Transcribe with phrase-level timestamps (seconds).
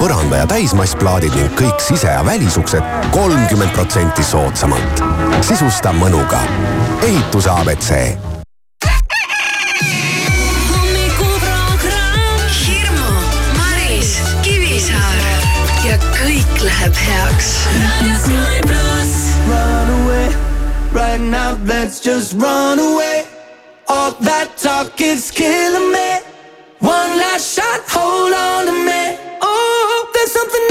[0.00, 5.02] põranda ja täismassplaadid ning kõik sise- ja välisuksed kolmkümmend protsenti soodsamalt.
[5.40, 6.40] sisusta mõnuga.
[7.02, 7.90] ehituse abc
[10.72, 13.12] hommikuprogramm Hirmu,
[13.58, 15.18] Maris, Kivisaar
[15.84, 17.56] ja kõik läheb heaks.
[19.48, 20.28] Run away,
[20.92, 23.26] right now let's just run away.
[23.88, 26.20] All that talk is killing me.
[26.80, 29.19] One last shot, hold on to me.
[30.20, 30.69] There's something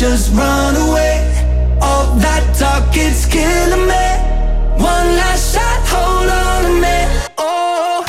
[0.00, 1.78] let's just run away.
[1.80, 4.08] All that talk is killing me.
[4.82, 7.06] One last shot, hold on to me.
[7.38, 8.04] Oh.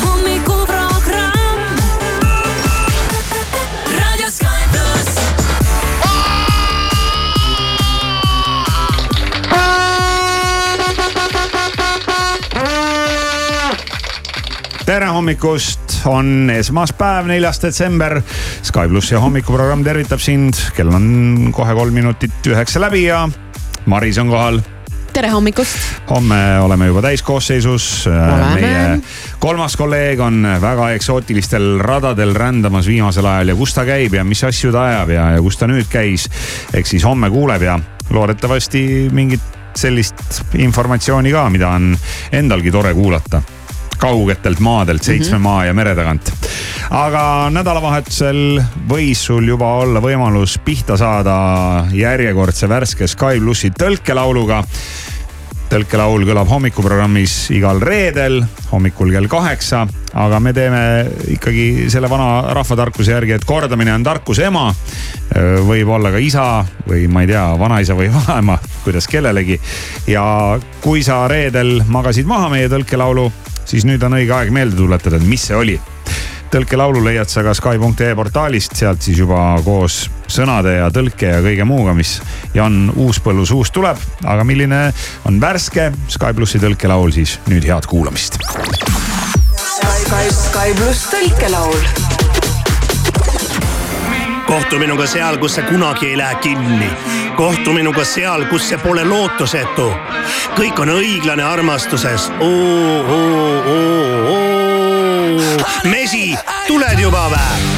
[0.00, 1.58] hommikuprogramm.
[3.86, 5.10] Radio Sky pluss.
[14.84, 18.20] tere hommikust, on esmaspäev, neljas detsember.
[18.62, 23.24] Sky plussi hommikuprogramm tervitab sind, kell on kohe kolm minutit üheksa läbi ja
[23.86, 24.60] Maris on kohal.
[25.14, 25.78] tere hommikust.
[26.10, 28.08] homme oleme juba täiskoosseisus.
[28.08, 28.54] Oleme.
[28.54, 29.00] meie
[29.38, 34.44] kolmas kolleeg on väga eksootilistel radadel rändamas viimasel ajal ja kus ta käib ja mis
[34.44, 36.28] asju ta ajab ja, ja kus ta nüüd käis.
[36.74, 37.78] eks siis homme kuuleb ja
[38.10, 39.42] loodetavasti mingit
[39.74, 41.96] sellist informatsiooni ka, mida on
[42.32, 43.42] endalgi tore kuulata
[43.98, 45.48] kaugetelt maadelt, seitsme mm -hmm.
[45.48, 46.32] maa ja mere tagant.
[46.90, 54.64] aga nädalavahetusel võis sul juba olla võimalus pihta saada järjekordse värske Sky plussi tõlkelauluga.
[55.68, 58.44] tõlkelaul kõlab hommikuprogrammis igal reedel
[58.74, 60.82] hommikul kell kaheksa, aga me teeme
[61.34, 64.74] ikkagi selle vana rahvatarkuse järgi, et kordamine on tarkuse ema.
[65.66, 69.60] võib olla ka isa või ma ei tea, vanaisa või vanaema, kuidas kellelegi.
[70.06, 70.24] ja
[70.80, 73.30] kui sa reedel magasid maha meie tõlkelaulu
[73.64, 75.80] siis nüüd on õige aeg meelde tuletada, et mis see oli.
[76.54, 81.66] tõlkelaulu leiad sa ka Sky.ee portaalist, sealt siis juba koos sõnade ja tõlke ja kõige
[81.66, 82.20] muuga, mis
[82.54, 83.98] Jan Uuspõllu suust tuleb.
[84.24, 84.92] aga milline
[85.26, 88.38] on värske Sky plussi tõlkelaul, siis nüüd head kuulamist.
[90.04, 91.82] Sky, Sky pluss tõlkelaul.
[94.46, 96.90] kohtu minuga seal, kus see kunagi ei lähe kinni.
[97.34, 99.90] Kohtu minuga seal, kus see pole lootusetu.
[100.56, 102.30] kõik on õiglane armastuses.
[105.84, 106.26] mesi,
[106.66, 107.73] tuled juba vä?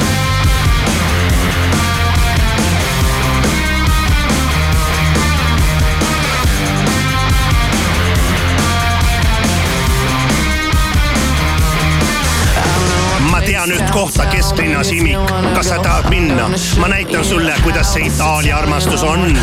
[13.87, 16.49] Üht kohta kesklinnas imik, kas sa tahad minna?
[16.79, 19.37] ma näitan sulle, kuidas see Itaalia armastus on.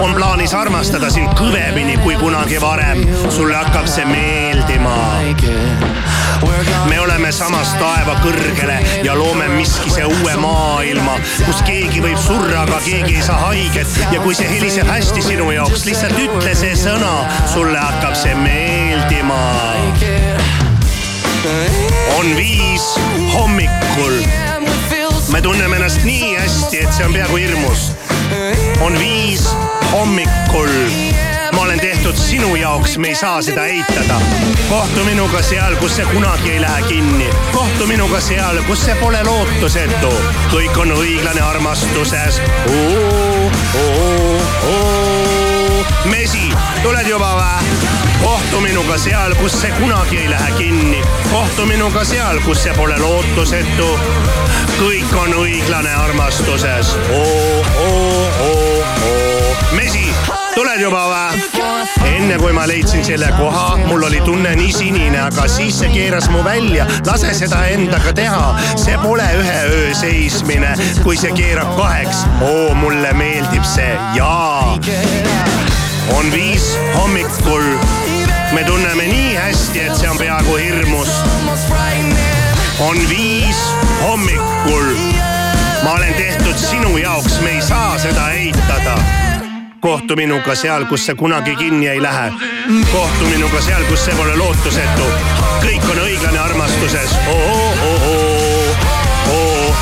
[0.00, 3.06] on plaanis armastada sind kõvemini kui kunagi varem.
[3.30, 4.96] sulle hakkab see meeldima.
[6.88, 11.16] me oleme samast taeva kõrgele ja loome miskise uue maailma,
[11.46, 15.50] kus keegi võib surra, aga keegi ei saa haiget ja kui see heliseb hästi sinu
[15.56, 17.16] jaoks, lihtsalt ütle see sõna,
[17.54, 19.40] sulle hakkab see meeldima
[22.18, 23.00] on viis
[23.32, 24.12] hommikul.
[25.32, 27.92] me tunneme ennast nii hästi, et see on peaaegu hirmus.
[28.80, 29.48] on viis
[29.92, 30.68] hommikul.
[31.52, 34.20] ma olen tehtud sinu jaoks, me ei saa seda eitada.
[34.68, 37.30] kohtu minuga seal, kus see kunagi ei lähe kinni.
[37.52, 40.12] kohtu minuga seal, kus see pole lootusetu.
[40.50, 42.40] kõik on õiglane armastuses.
[46.10, 46.50] mesi,
[46.82, 48.05] tuled juba või?
[48.22, 51.02] Kohtu minuga seal, kus see kunagi ei lähe kinni.
[51.30, 53.88] kohtu minuga seal, kus see pole lootusetu.
[54.78, 56.96] kõik on õiglane armastuses.
[59.76, 60.08] mesi,
[60.54, 61.42] tuled juba või?
[62.06, 66.30] enne kui ma leidsin selle koha, mul oli tunne nii sinine, aga siis see keeras
[66.30, 66.86] mu välja.
[67.06, 72.24] lase seda endaga teha, see pole ühe öö seismine, kui see keerab kaheks.
[72.40, 74.76] oo, mulle meeldib see, jaa
[76.14, 77.64] on viis hommikul
[78.52, 81.08] me tunneme nii hästi, et see on peaaegu hirmus.
[82.78, 83.56] on viis
[84.02, 84.94] hommikul.
[85.82, 88.98] ma olen tehtud sinu jaoks, me ei saa seda eitada.
[89.80, 92.32] kohtu minuga seal, kus see kunagi kinni ei lähe.
[92.92, 95.12] kohtu minuga seal, kus see pole lootusetu.
[95.60, 98.06] kõik on õiglane armastuses oh, oh,
[99.30, 99.76] oh.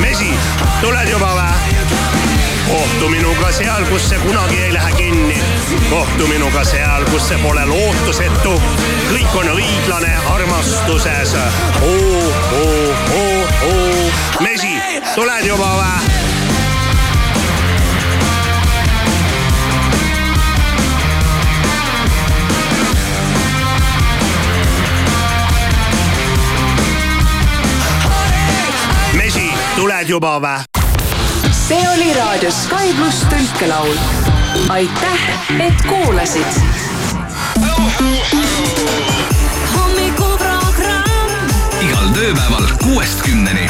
[0.00, 0.34] mesi,
[0.80, 1.69] tuled juba või?
[2.70, 5.38] Kohtu minuga seal, kus see kunagi ei lähe kinni.
[5.90, 8.54] kohtu minuga seal, kus see pole lootusetu.
[9.10, 11.34] kõik on õiglane armastuses.
[11.82, 12.22] oo,
[12.62, 14.10] oo, oo, oo.
[14.40, 14.74] mesi,
[15.14, 16.00] tuled juba või?
[29.80, 30.69] tuled juba või?
[31.52, 33.96] See oli raadio Sky pluss tõlkelaul.
[34.68, 35.22] aitäh,
[35.66, 36.46] et kuulasid.
[39.74, 41.50] hommikuprogramm
[41.84, 43.66] igal tööpäeval kuuest kümneni.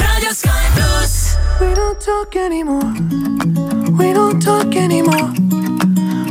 [0.00, 1.36] raadio Sky pluss.
[1.60, 2.92] We don't talk anymore.
[3.98, 5.28] We don't talk anymore.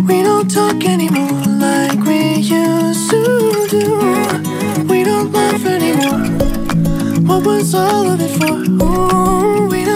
[0.07, 3.23] We don't talk anymore like we used to
[3.71, 3.85] do.
[4.89, 6.19] We don't laugh anymore.
[7.27, 8.53] What was all of it for?
[8.83, 9.52] Ooh,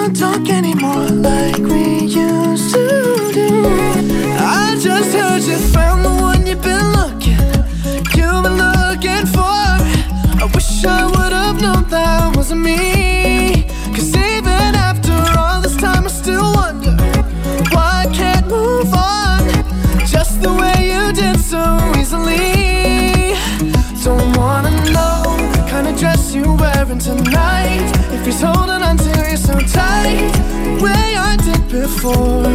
[0.07, 3.65] don't talk anymore like we used to do.
[4.39, 7.37] I just heard you found the one you've been looking,
[8.15, 9.57] you've been looking for.
[10.41, 13.65] I wish I would have known that wasn't me.
[13.93, 16.95] Cause even after all this time, I still wonder
[17.73, 19.43] why I can't move on
[20.05, 21.61] just the way you did so
[21.97, 23.35] easily.
[24.03, 27.91] Don't wanna know the kind of dress you're wearing tonight.
[28.13, 28.96] If he's holding on
[29.73, 30.31] tight,
[30.81, 32.45] way I did before.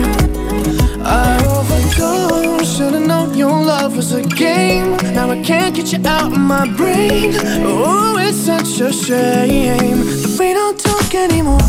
[1.04, 4.96] I overdosed, should've known your love was a game.
[5.14, 7.32] Now I can't get you out of my brain.
[7.64, 11.60] Oh, it's such a shame that we don't talk anymore.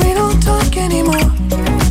[0.00, 1.83] We don't talk anymore.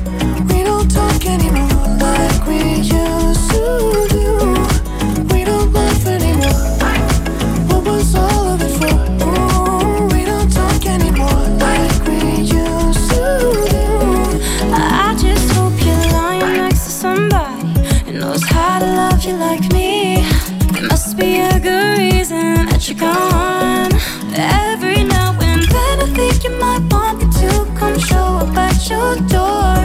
[24.35, 28.89] Every now and then I think you might want me to come show up at
[28.89, 29.75] your door.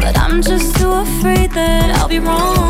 [0.00, 2.67] But I'm just too afraid that I'll be wrong.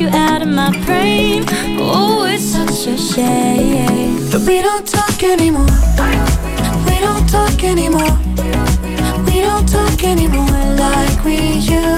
[0.00, 1.44] You out of my brain.
[1.78, 4.30] Oh, it's such a shame.
[4.30, 5.66] That we don't talk anymore.
[6.86, 8.16] We don't talk anymore.
[9.26, 11.89] We don't talk anymore like we used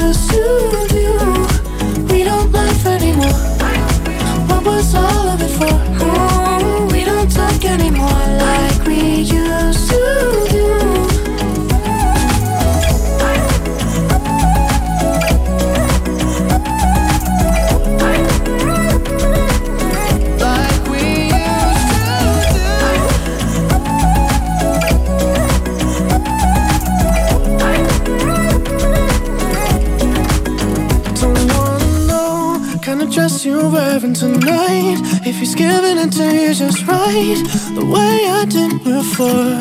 [37.13, 37.37] right,
[37.75, 39.57] the way I did before.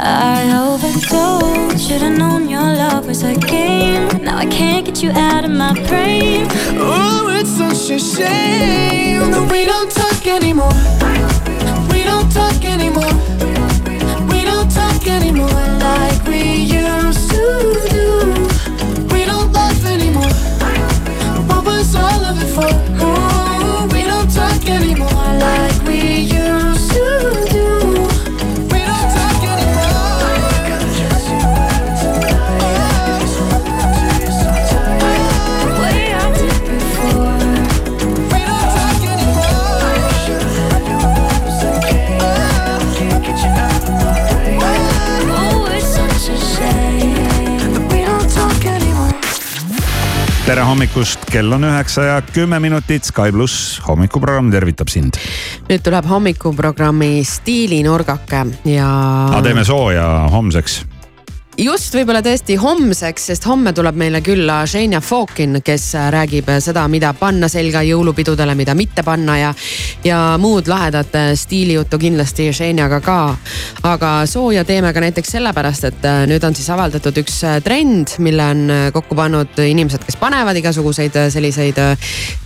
[0.00, 1.88] I overdosed.
[1.88, 4.08] Should've known your love was a game.
[4.22, 6.46] Now I can't get you out of my brain.
[6.78, 10.76] Oh, it's such a shame that we don't talk anymore.
[11.92, 13.14] We don't talk anymore.
[14.32, 15.51] We don't talk anymore
[50.72, 55.18] hommikust, kell on üheksa ja kümme minutit, Sky pluss hommikuprogramm tervitab sind.
[55.68, 58.88] nüüd tuleb hommikuprogrammi stiilinurgake ja
[59.26, 60.78] aga teeme sooja homseks.
[61.60, 67.12] just võib-olla tõesti homseks, sest homme tuleb meile külla Xenia Fokin, kes räägib seda, mida
[67.12, 69.54] panna selga jõulupidudele, mida mitte panna ja,
[70.04, 73.36] ja muud lahedat stiilijuttu kindlasti Xeniaga ka.
[73.82, 78.76] aga sooja teeme ka näiteks sellepärast, et nüüd on siis avaldatud üks trend, mille on
[78.92, 81.78] kokku pannud inimesed, kes panevad igasuguseid selliseid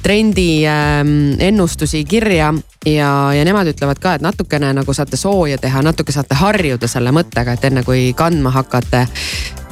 [0.02, 2.54] trendi ähm, ennustusi kirja
[2.86, 7.12] ja, ja nemad ütlevad ka, et natukene nagu saate sooja teha, natuke saate harjuda selle
[7.14, 9.06] mõttega, et enne kui kandma hakkate.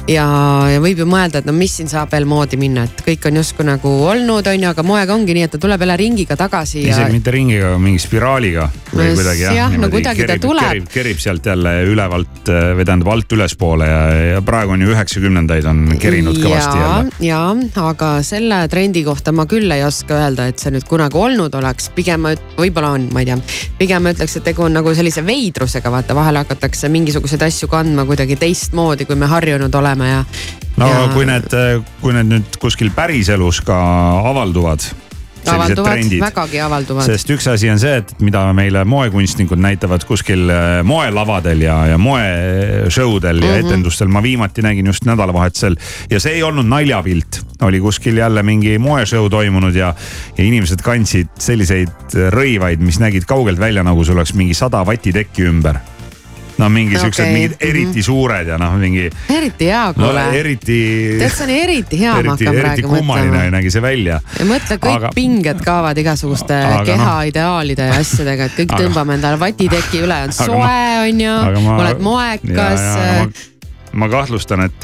[0.09, 0.25] Ja,
[0.69, 3.39] ja võib ju mõelda, et no mis siin saab veel moodi minna, et kõik on
[3.41, 6.83] justkui nagu olnud, on ju, aga moega ongi nii, et ta tuleb jälle ringiga tagasi
[6.83, 10.69] ja isegi mitte ringiga, mingi spiraaliga või No kuidagi jah, no kuidagi ta tuleb.
[10.69, 14.01] kerib, kerib sealt jälle ülevalt või tähendab alt ülespoole ja,
[14.35, 17.15] ja praegu on ju üheksakümnendaid on kerinud kõvasti ja, jälle.
[17.25, 17.41] ja
[17.85, 21.89] aga selle trendi kohta ma küll ei oska öelda, et see nüüd kunagi olnud oleks,
[21.97, 23.39] pigem ma võib-olla on, ma ei tea.
[23.79, 28.05] pigem ma ütleks, et tegu on nagu sellise veidrusega, vaata vahel hakatakse mingisuguseid asju kandma
[28.07, 30.25] kuidagi teistmoodi, kui me harjunud oleme ja.
[30.77, 31.07] no ja...
[31.13, 31.49] kui need,
[32.01, 33.79] kui need nüüd kuskil päriselus ka
[34.29, 34.83] avalduvad.
[35.45, 37.05] avalduvad, vägagi avalduvad.
[37.05, 41.97] sest üks asi on see, et mida meile moekunstnikud näitavad kuskil äh, moelavadel ja, ja
[42.01, 43.67] moeshow del ja Mhm.
[43.67, 44.07] etendustel.
[44.07, 45.77] ma viimati nägin just nädalavahetusel
[46.09, 49.93] ja see ei olnud naljapilt, oli kuskil jälle mingi moeshow toimunud ja,
[50.37, 55.13] ja inimesed kandsid selliseid rõivaid, mis nägid kaugelt välja, nagu sul oleks mingi sada vatti
[55.13, 55.79] tekki ümber.
[56.57, 60.35] No mingi siuksed Okei, mingid eriti suured ja noh, mingi eriti hea, no kuule no,
[60.39, 60.77] eriti.
[61.19, 63.51] tead, see on eriti hea, ma hakkan eriti praegu kummaline mõtlema.
[63.57, 64.19] nägi see välja.
[64.39, 68.85] ja mõtle, kõik Aga- pinged kaovad igasuguste Aga noh- kehaideaalide ja asjadega, et kõik Aga-
[68.85, 71.35] tõmbame endale vatiteki üle, on soe ma- on ju,
[71.67, 72.87] ma- oled moekas.
[72.87, 73.27] ma,
[74.05, 74.83] ma kahtlustan, et,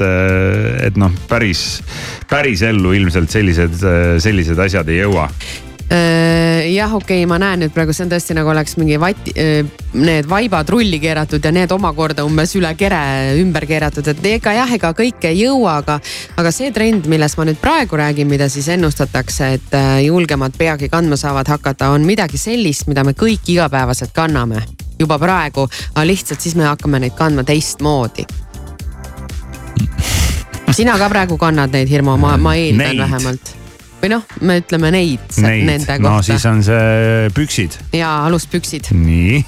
[0.88, 1.80] et noh, päris,
[2.28, 3.80] päris ellu ilmselt sellised,
[4.24, 5.28] sellised asjad ei jõua.
[5.92, 9.34] Äh, jah, okei okay,, ma näen nüüd praegu, see on tõesti nagu oleks mingi vati,
[9.92, 13.00] need vaibad rulli keeratud ja need omakorda umbes üle kere
[13.36, 15.98] ümber keeratud, et ega jah, ega kõike ei jõua, aga.
[16.40, 20.88] aga see trend, millest ma nüüd praegu räägin, mida siis ennustatakse, et äh, julgemad peagi
[20.88, 24.64] kandma saavad hakata, on midagi sellist, mida me kõik igapäevaselt kanname
[24.96, 28.24] juba praegu, aga lihtsalt siis me hakkame neid kandma teistmoodi.
[30.72, 33.58] sina ka praegu kannad neid Hirmu, ma, ma eeldan vähemalt
[34.02, 37.78] või noh, me ütleme neid, Neid, nende no kohta siis on see püksid.
[37.96, 38.90] ja aluspüksid.
[38.98, 39.42] nii,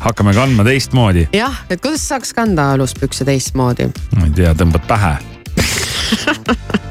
[0.00, 1.28] hakkame kandma teistmoodi.
[1.36, 3.90] jah, et kuidas saaks kanda aluspükse teistmoodi?
[4.16, 5.16] ma ei tea, tõmbad pähe.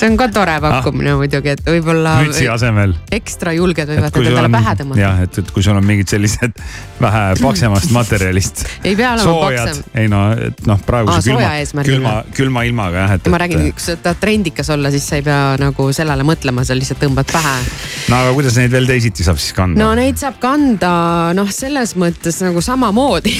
[0.00, 1.18] see on ka tore pakkumine ah.
[1.20, 2.94] muidugi, et võib-olla mütsi asemel.
[3.12, 5.00] ekstra julged võivad need endale pähe tõmmata.
[5.02, 6.56] jah, et, et kui sul on mingid sellised
[7.00, 8.64] vähe paksemast materjalist.
[8.84, 10.00] Ei pea olema soojad, paksem.
[10.00, 13.30] ei no, et noh, praeguse Aa, külma külma, külma ilmaga jah, et.
[13.32, 16.76] ma räägin, kui sa tahad trendikas olla, siis sa ei pea nagu sellele mõtlema, sa
[16.78, 17.56] lihtsalt tõmbad pähe.
[18.08, 19.80] no aga kuidas neid veel teisiti saab siis kanda?
[19.82, 20.94] no neid saab kanda
[21.36, 23.36] noh, selles mõttes nagu samamoodi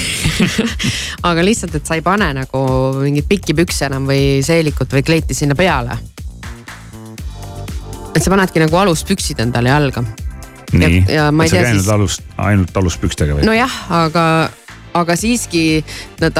[1.30, 2.64] aga lihtsalt, et sa ei pane nagu
[3.00, 5.98] mingeid pikki pükse enam või seelikut või kleiti sinna peale.
[8.14, 10.04] Et sa panedki nagu aluspüksid endale jalga.
[10.72, 13.46] nii, ei sa käinud siis- alust, ainult aluspükstega või?
[13.46, 14.24] nojah, aga,
[14.94, 15.84] aga siiski
[16.20, 16.38] nad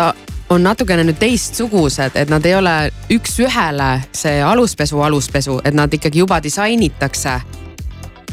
[0.51, 2.75] on natukene nüüd teistsugused, et nad ei ole
[3.15, 7.41] üks-ühele see aluspesu, aluspesu, et nad ikkagi juba disainitakse.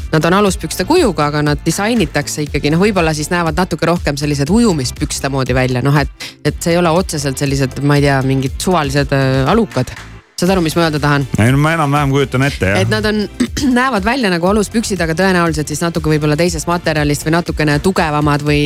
[0.08, 4.50] Nad on aluspükste kujuga, aga nad disainitakse ikkagi noh, võib-olla siis näevad natuke rohkem sellised
[4.50, 8.56] ujumispükste moodi välja, noh et, et see ei ole otseselt sellised, ma ei tea, mingid
[8.62, 9.92] suvalised äh, alukad.
[10.38, 11.26] Saad aru, mis ma öelda tahan?
[11.42, 13.24] ei no ma enam-vähem kujutan ette jah et nad on,
[13.80, 18.62] näevad välja nagu aluspüksid, aga tõenäoliselt siis natuke võib-olla teisest materjalist või natukene tugevamad või.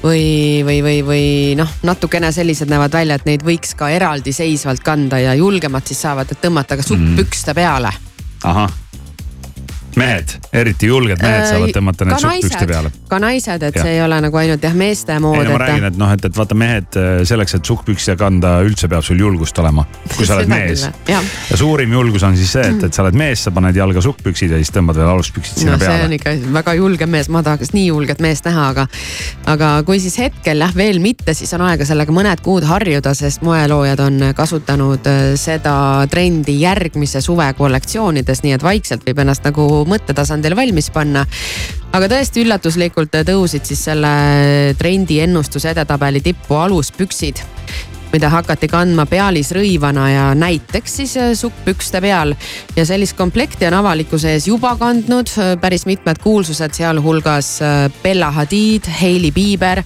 [0.00, 1.24] või, või, või, või
[1.58, 6.30] noh, natukene sellised näevad välja, et neid võiks ka eraldiseisvalt kanda ja julgemad siis saavad,
[6.40, 7.90] tõmmata ka suppükste peale.
[8.44, 8.70] ahah,
[9.98, 13.84] mehed, eriti julged mehed saavad tõmmata need Äh, ka sukkpükste peale ka naised, et Jah.
[13.84, 16.36] see ei ole nagu ainult jah meeste mood, ei ma räägin, et noh, et, et
[16.36, 20.50] vaata mehed äh, selleks, et sukkpükse kanda üldse peab sul julgust olema, kui sa oled
[20.50, 21.24] mees jah..
[21.50, 24.54] ja suurim julgus on siis see, et, et sa oled mees, sa paned jalga sukkpüksid
[24.54, 26.20] ja siis tõmbad veel aluspüksid sinna no see on peale.
[26.20, 28.86] ikka väga julge mees, ma tahaks nii julget meest näha, aga,
[29.50, 33.44] aga kui siis hetkel jah veel mitte, siis on aega sellega mõned kuud harjuda, sest
[33.46, 35.74] moeloojad on kasutanud äh, seda
[36.10, 41.26] trendi järgmise suve kollektsioonides, nii et vaikselt võib ennast nagu mõttetasandil valmis panna.
[41.92, 47.42] aga tõesti üllatuslikult tõusid siis selle trendi ennustuse edetabeli tippu aluspüksid
[48.12, 52.34] mida hakati kandma pealisrõivana ja näiteks siis sukkpükste peal.
[52.76, 57.58] ja sellist komplekti on avalikkuse ees juba kandnud päris mitmed kuulsused, sealhulgas
[58.02, 59.82] Bella Hadid, Hailey Bieber,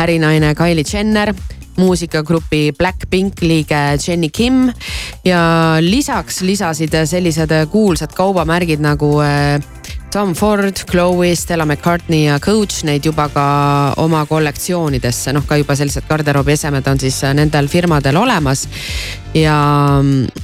[0.00, 1.34] ärinaine Kylie Jenner
[1.78, 4.68] muusikagrupi Blackpink liige Jenny Kim.
[5.24, 5.40] Ja
[5.80, 9.58] lisaks lisasid sellised kuulsad kaubamärgid nagu äh,
[10.10, 13.44] Tom Ford, Chloe, Stella McCartney ja Coach neid juba ka
[14.00, 18.64] oma kollektsioonidesse, noh ka juba sellised garderoobiesemed on siis nendel firmadel olemas.
[19.34, 19.58] ja,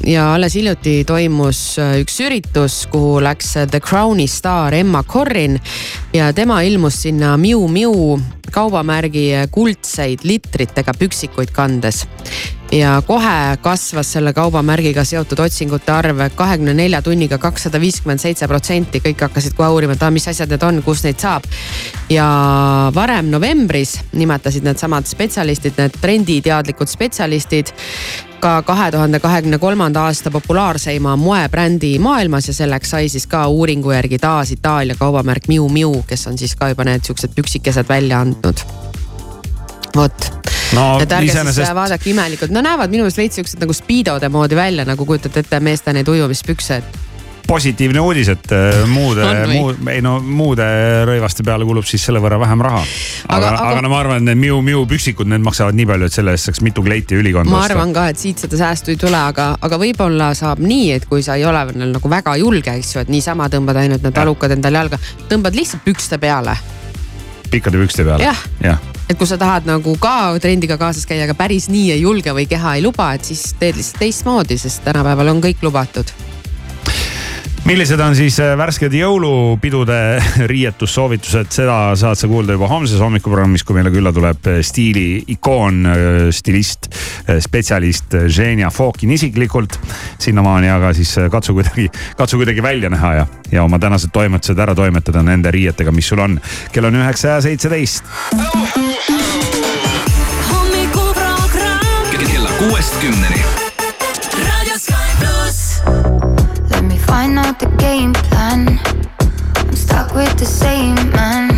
[0.05, 5.57] ja alles hiljuti toimus üks üritus, kuhu läks The Crowni staar Emma Corrin
[6.13, 8.21] ja tema ilmus sinna Miu Miu
[8.53, 12.05] kaubamärgi kuldseid litritega püksikuid kandes
[12.75, 19.03] ja kohe kasvas selle kaubamärgiga seotud otsingute arv kahekümne nelja tunniga kakssada viiskümmend seitse protsenti,
[19.05, 21.47] kõik hakkasid kohe uurima, et aa, mis asjad need on, kus neid saab.
[22.11, 22.27] ja
[22.95, 27.73] varem novembris nimetasid needsamad spetsialistid, need trenditeadlikud spetsialistid
[28.45, 33.95] ka kahe tuhande kahekümne kolmanda aasta populaarseima moebrändi maailmas ja selleks sai siis ka uuringu
[33.95, 38.21] järgi taas Itaalia kaubamärk Miu Miu, kes on siis ka juba need siuksed püksikesed välja
[38.21, 38.67] andnud.
[39.97, 40.31] Vot.
[40.75, 44.29] No et ärge iseenesest siis vaadake imelikult, no näevad minu meelest veits siuksed nagu speedode
[44.33, 47.03] moodi välja, nagu kujutate ette meeste neid ujumispükse, et
[47.47, 50.65] positiivne uudis, et äh, muude, muu, ei no muude
[51.05, 52.81] rõivaste peale kulub siis selle võrra vähem raha.
[52.81, 55.87] aga, aga, aga- aga no ma arvan, et need Miu Miu püksikud, need maksavad nii
[55.93, 58.95] palju, et selle eest saaks mitu kleiti ülikonda ma arvan ka, et siit seda säästu
[58.95, 62.39] ei tule, aga, aga võib-olla saab nii, et kui sa ei ole veel nagu väga
[62.41, 64.99] julge, eks ju, et niisama tõmbad ainult need talukad endale jalga,
[65.31, 66.57] tõmbad lihtsalt pükste peale.
[67.55, 68.27] Pikkade pükste peale.
[68.27, 68.45] Jah.
[68.65, 72.33] jah et kui sa tahad nagu ka trendiga kaasas käia, aga päris nii ei julge
[72.33, 76.13] või keha ei luba, et siis teed lihtsalt teistmoodi, sest tänapäeval on kõik lubatud
[77.65, 79.97] millised on siis äh, värsked jõulupidude
[80.53, 85.87] riietussoovitused, seda saad sa kuulda juba homses hommikuprogrammis, kui meile külla tuleb äh, stiili ikoon,
[86.35, 86.91] stilist,
[87.41, 89.79] spetsialist Ženia Fokin isiklikult.
[90.19, 91.89] sinnamaani aga siis äh, katsu kuidagi,
[92.21, 96.21] katsu kuidagi välja näha ja, ja oma tänased toimetused ära toimetada nende riietega, mis sul
[96.21, 96.41] on.
[96.73, 98.05] kell on üheksa ja seitseteist.
[100.53, 103.45] hommikuprogramm kella kuuest kümneni.
[104.45, 106.44] raadio Sky pluss.
[107.37, 108.79] Out the game plan.
[109.57, 111.51] I'm stuck with the same man.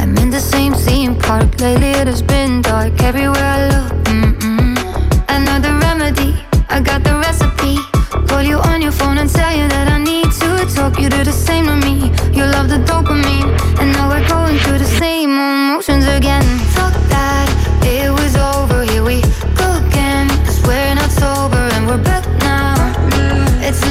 [0.00, 1.60] I'm in the same theme park.
[1.60, 3.92] Lately it has been dark everywhere I look.
[4.04, 4.76] Mm-mm.
[5.28, 6.36] Another remedy.
[6.68, 7.76] I got the recipe.
[8.28, 10.98] Call you on your phone and tell you that I need to talk.
[11.00, 12.12] You do the same to me.
[12.32, 16.46] You love the dopamine, and now we're going through the same emotions again.
[16.76, 17.48] Fuck that,
[17.84, 18.84] it was over.
[18.84, 19.22] Here we
[19.56, 20.28] go again.
[20.46, 22.76] Cause we're not sober and we're back now.
[23.60, 23.90] It's a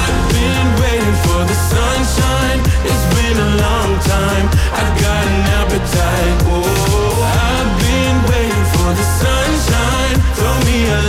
[6.45, 10.17] Oh, I've been waiting for the sunshine.
[10.37, 11.01] Throw me a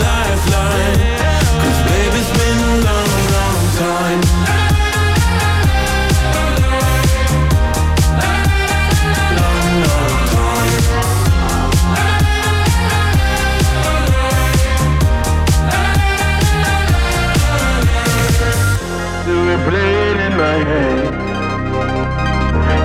[2.19, 4.21] it's been a long, long time.
[9.37, 10.83] Long, long time.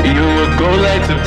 [0.05, 0.98] You would go like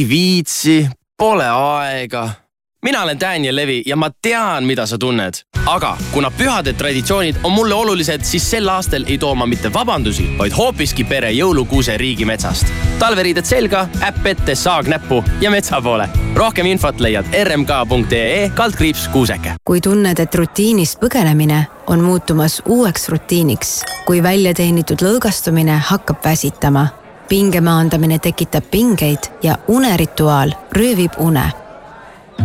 [0.00, 2.30] ei viitsi, pole aega.
[2.82, 5.34] mina olen Daniel Levi ja ma tean, mida sa tunned.
[5.66, 10.30] aga kuna pühade traditsioonid on mulle olulised, siis sel aastal ei too ma mitte vabandusi,
[10.38, 12.66] vaid hoopiski pere jõulukuuse riigimetsast.
[12.98, 16.08] talveriided selga, äpp ette, saag näppu ja metsa poole.
[16.34, 19.52] rohkem infot leiad rmk.ee kaldkriips kuuseke.
[19.64, 26.88] kui tunned, et rutiinist põgenemine on muutumas uueks rutiiniks, kui väljateenitud lõõgastumine hakkab väsitama,
[27.30, 31.52] pinge maandamine tekitab pingeid ja unerituaal röövib une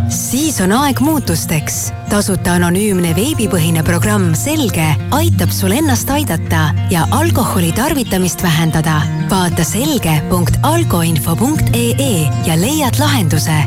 [0.08, 1.92] siis on aeg muutusteks.
[2.10, 9.02] tasuta anonüümne veebipõhine programm Selge aitab sul ennast aidata ja alkoholi tarvitamist vähendada.
[9.30, 13.64] vaata selge.alkoinfo.ee ja leiad lahenduse.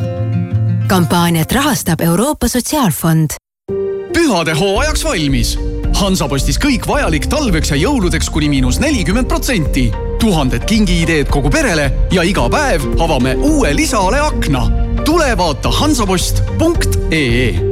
[0.88, 3.30] kampaaniat rahastab Euroopa Sotsiaalfond
[4.14, 5.60] pühade hooajaks valmis.
[6.00, 9.92] Hansapostis kõik vajalik talveks ja jõuludeks kuni miinus nelikümmend protsenti.
[10.20, 14.68] Tuhanded kingiideed kogu perele ja iga päev avame uue lisaale akna.
[15.06, 17.70] tule vaata hansapost.ee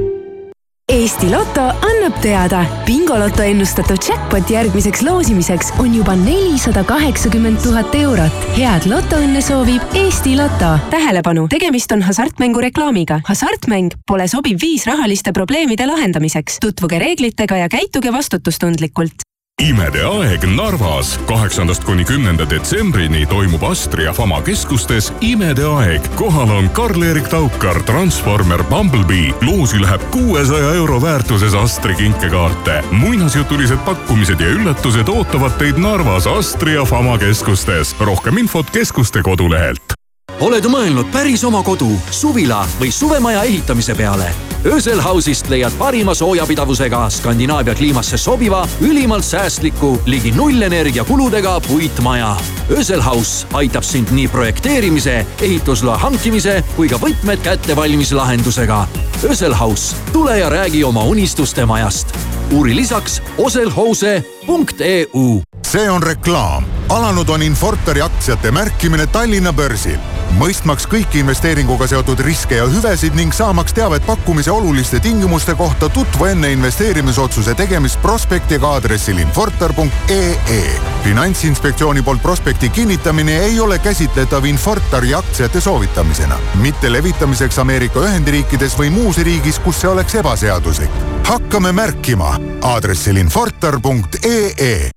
[0.87, 8.47] Eesti Loto annab teada, bingoloto ennustatud jackpot järgmiseks loosimiseks on juba nelisada kaheksakümmend tuhat eurot.
[8.55, 10.77] head lotoõnne soovib Eesti Loto.
[10.89, 13.19] tähelepanu, tegemist on hasartmängureklaamiga.
[13.27, 16.63] hasartmäng pole sobiv viis rahaliste probleemide lahendamiseks.
[16.63, 19.26] tutvuge reeglitega ja käituge vastutustundlikult
[19.67, 21.19] imede aeg Narvas.
[21.27, 26.07] kaheksandast kuni kümnenda detsembrini toimub Astria Fama keskustes Imede aeg.
[26.15, 29.33] kohal on Karl-Erik Taukar, Transformer, Bumblebee.
[29.41, 32.83] loosi läheb kuuesaja euro väärtuses Astri kinkekaarte.
[32.91, 37.95] muinasjutulised pakkumised ja üllatused ootavad teid Narvas Astria Fama keskustes.
[37.99, 39.96] rohkem infot keskuste kodulehelt
[40.39, 44.29] oled mõelnud päris oma kodu, suvila või suvemaja ehitamise peale?
[44.67, 52.35] Ösel House'ist leiad parima soojapidavusega Skandinaavia kliimasse sobiva, ülimalt säästliku, ligi nullenergia kuludega puitmaja.
[52.69, 58.87] Ösel House aitab sind nii projekteerimise, ehitusloa hankimise kui ka võtmed kätte valmis lahendusega.
[59.23, 62.17] Ösel House, tule ja räägi oma unistuste majast.
[62.51, 66.63] uuri lisaks oselhouse.eu see on reklaam.
[66.89, 70.16] alanud on Infortari aktsiate märkimine Tallinna börsil.
[70.35, 76.25] Mõistmaks kõiki investeeringuga seotud riske ja hüvesid ning saamaks teavet pakkumise oluliste tingimuste kohta, tutvu
[76.31, 80.61] enne investeerimisotsuse tegemist prospektiga aadressil infortar.ee.
[81.03, 88.91] finantsinspektsiooni poolt prospekti kinnitamine ei ole käsitletav Infortari aktsiate soovitamisena, mitte levitamiseks Ameerika Ühendriikides või
[88.91, 90.91] muus riigis, kus see oleks ebaseaduslik.
[91.27, 94.89] hakkame märkima aadressil infortar.ee.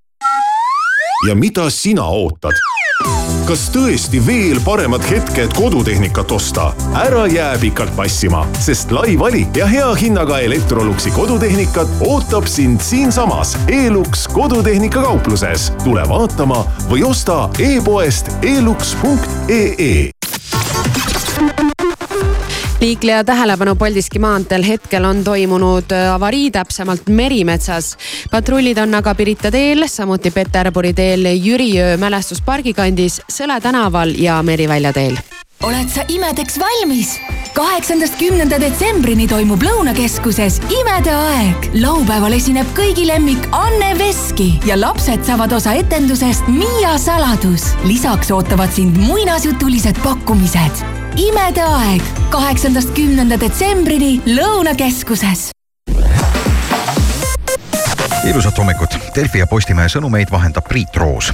[1.29, 2.80] ja mida sina ootad?
[3.51, 6.69] Kas tõesti veel paremad hetked kodutehnikat osta?
[7.03, 13.57] ära jää pikalt passima, sest lai valik ja hea hinnaga Electroluxi kodutehnikat ootab sind siinsamas
[13.67, 15.73] Elux kodutehnika kaupluses.
[15.85, 20.11] tule vaatama või osta e-poest elux.ee
[22.81, 27.97] liikleja tähelepanu Paldiski maanteel hetkel on toimunud äh, avarii, täpsemalt Merimetsas.
[28.31, 34.93] patrullid on aga Pirita teel, samuti Peterburi teel Jüriöö mälestuspargi kandis, Sõle tänaval ja Merivälja
[34.93, 35.19] teel
[35.65, 37.19] oled sa imedeks valmis?
[37.55, 41.69] kaheksandast kümnenda detsembrini toimub Lõunakeskuses Imede aeg.
[41.83, 47.75] laupäeval esineb kõigi lemmik Anne Veski ja lapsed saavad osa etendusest Miia saladus.
[47.85, 51.00] lisaks ootavad sind muinasjutulised pakkumised.
[51.17, 55.51] Imede aeg kaheksandast kümnenda detsembrini Lõunakeskuses.
[58.29, 61.33] Ilusat hommikut, Delfi ja Postimehe sõnumeid vahendab Priit Roos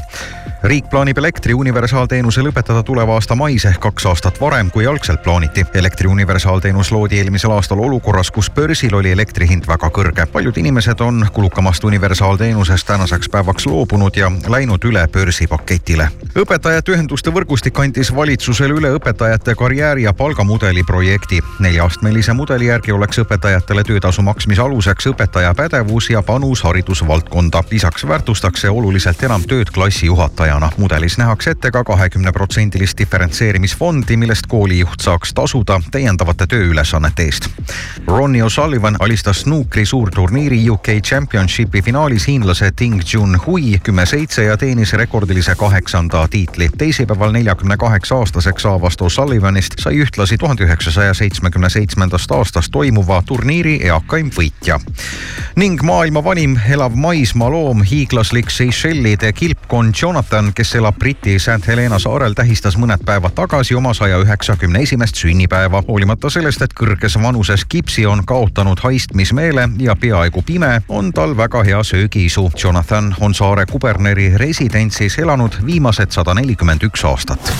[0.63, 5.65] riik plaanib elektri universaalteenuse lõpetada tuleva aasta mais ehk kaks aastat varem, kui algselt plaaniti.
[5.75, 10.27] elektri universaalteenus loodi eelmisel aastal olukorras, kus börsil oli elektri hind väga kõrge.
[10.33, 16.09] paljud inimesed on kulukamast universaalteenusest tänaseks päevaks loobunud ja läinud üle börsipaketile.
[16.35, 21.41] õpetajate ühenduste võrgustik andis valitsusele üle õpetajate karjääri ja palgamudeli projekti.
[21.61, 27.63] neljaastmelise mudeli järgi oleks õpetajatele töötasu maksmise aluseks õpetaja pädevus ja panus haridusvaldkonda.
[27.71, 30.71] lisaks väärtustakse oluliselt enam tööd klassijuhatajana juhatajana.
[30.77, 37.49] mudelis nähakse ette ka kahekümneprotsendilist diferentseerimisfondi, millest koolijuht saaks tasuda täiendavate tööülesannete eest.
[38.07, 45.55] Ronnie O'Sullivan alistas snuukri suurturniiri UK Championshipi finaalis hiinlase Ding Junhui kümme-seitse ja teenis rekordilise
[45.55, 46.71] kaheksanda tiitli.
[46.79, 53.81] teisipäeval neljakümne kaheksa aastaseks saavast O'Sullivanist sai ühtlasi tuhande üheksasaja seitsmekümne seitsmendast aastast toimuva turniiri
[53.83, 54.81] eakaim võitja.
[55.57, 61.97] ning maailma vanim elav maismaaloom, hiiglaslik Seychellide kilpkonn Jonathan Jonathan, kes elab Briti St Helena
[61.99, 65.83] saarel, tähistas mõned päevad tagasi oma saja üheksakümne esimest sünnipäeva.
[65.89, 71.63] hoolimata sellest, et kõrges vanuses kipsi on kaotanud haistmismeele ja peaaegu pime, on tal väga
[71.63, 72.51] hea söögiisu.
[72.65, 77.53] Jonathan on saare kuberneri residentsis elanud viimased sada nelikümmend üks aastat.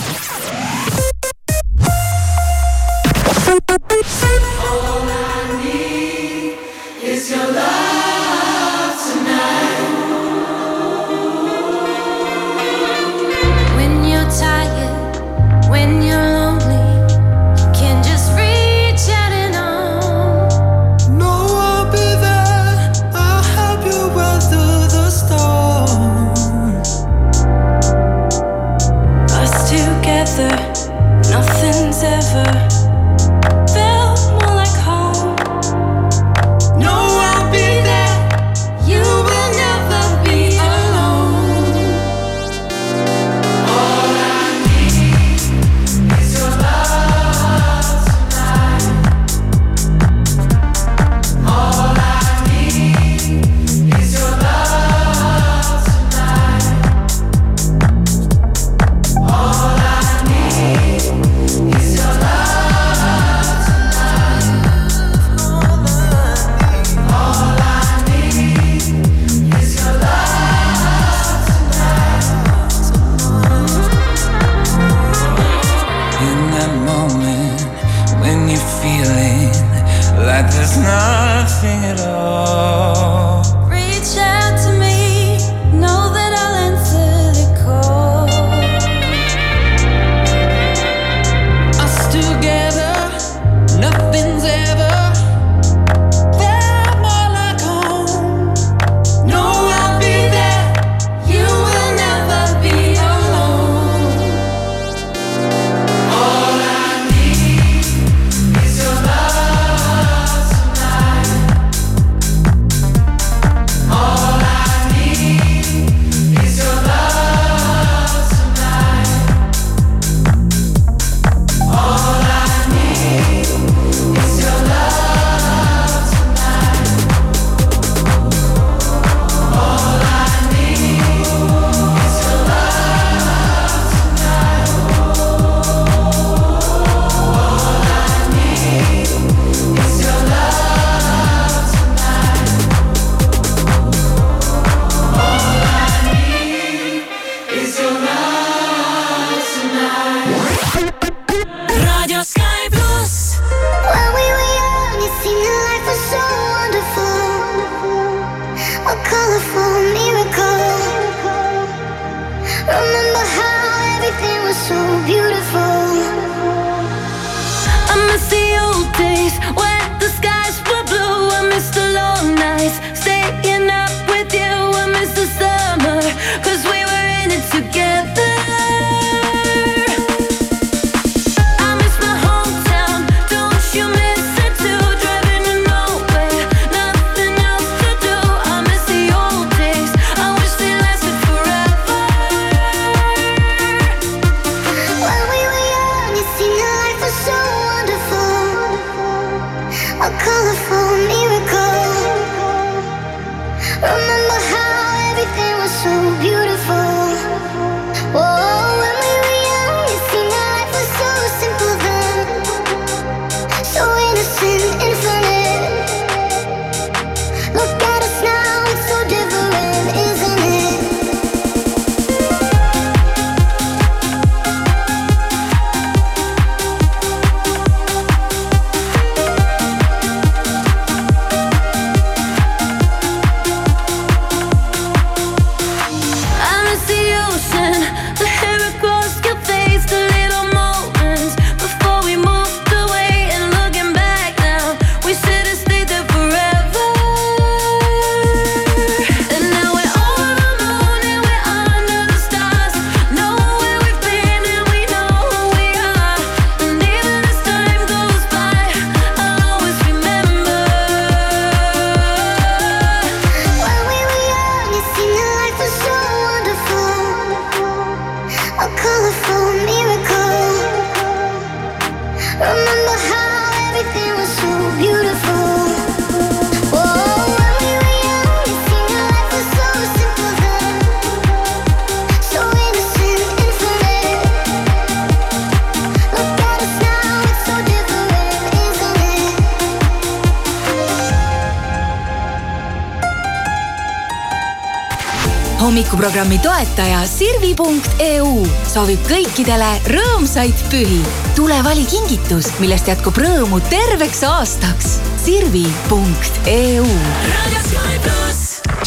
[296.17, 298.29] Hommikuprogrammi toetaja Sirvi.eu
[298.65, 300.97] soovib kõikidele rõõmsaid pühi.
[301.35, 304.95] tule vali kingitus, millest jätkub rõõmu terveks aastaks.
[305.21, 306.87] Sirvi.eu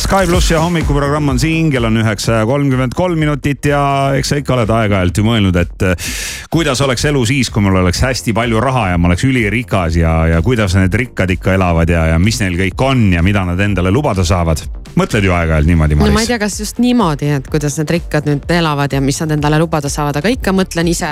[0.00, 4.32] Sky pluss ja hommikuprogramm on siin, kell on üheksa ja kolmkümmend kolm minutit ja eks
[4.32, 6.10] sa ikka oled aeg-ajalt ju mõelnud, et eh,
[6.50, 10.16] kuidas oleks elu siis, kui mul oleks hästi palju raha ja ma oleks ülirikas ja,
[10.34, 13.60] ja kuidas need rikkad ikka elavad ja, ja mis neil kõik on ja mida nad
[13.62, 14.79] endale lubada saavad.
[14.98, 16.33] Mõtled ju aeg-ajalt niimoodi, no ma ei Maris?
[16.33, 19.90] tea, kas just niimoodi, et kuidas need rikkad nüüd elavad ja mis nad endale lubada
[19.92, 21.11] saavad, aga ikka mõtlen ise,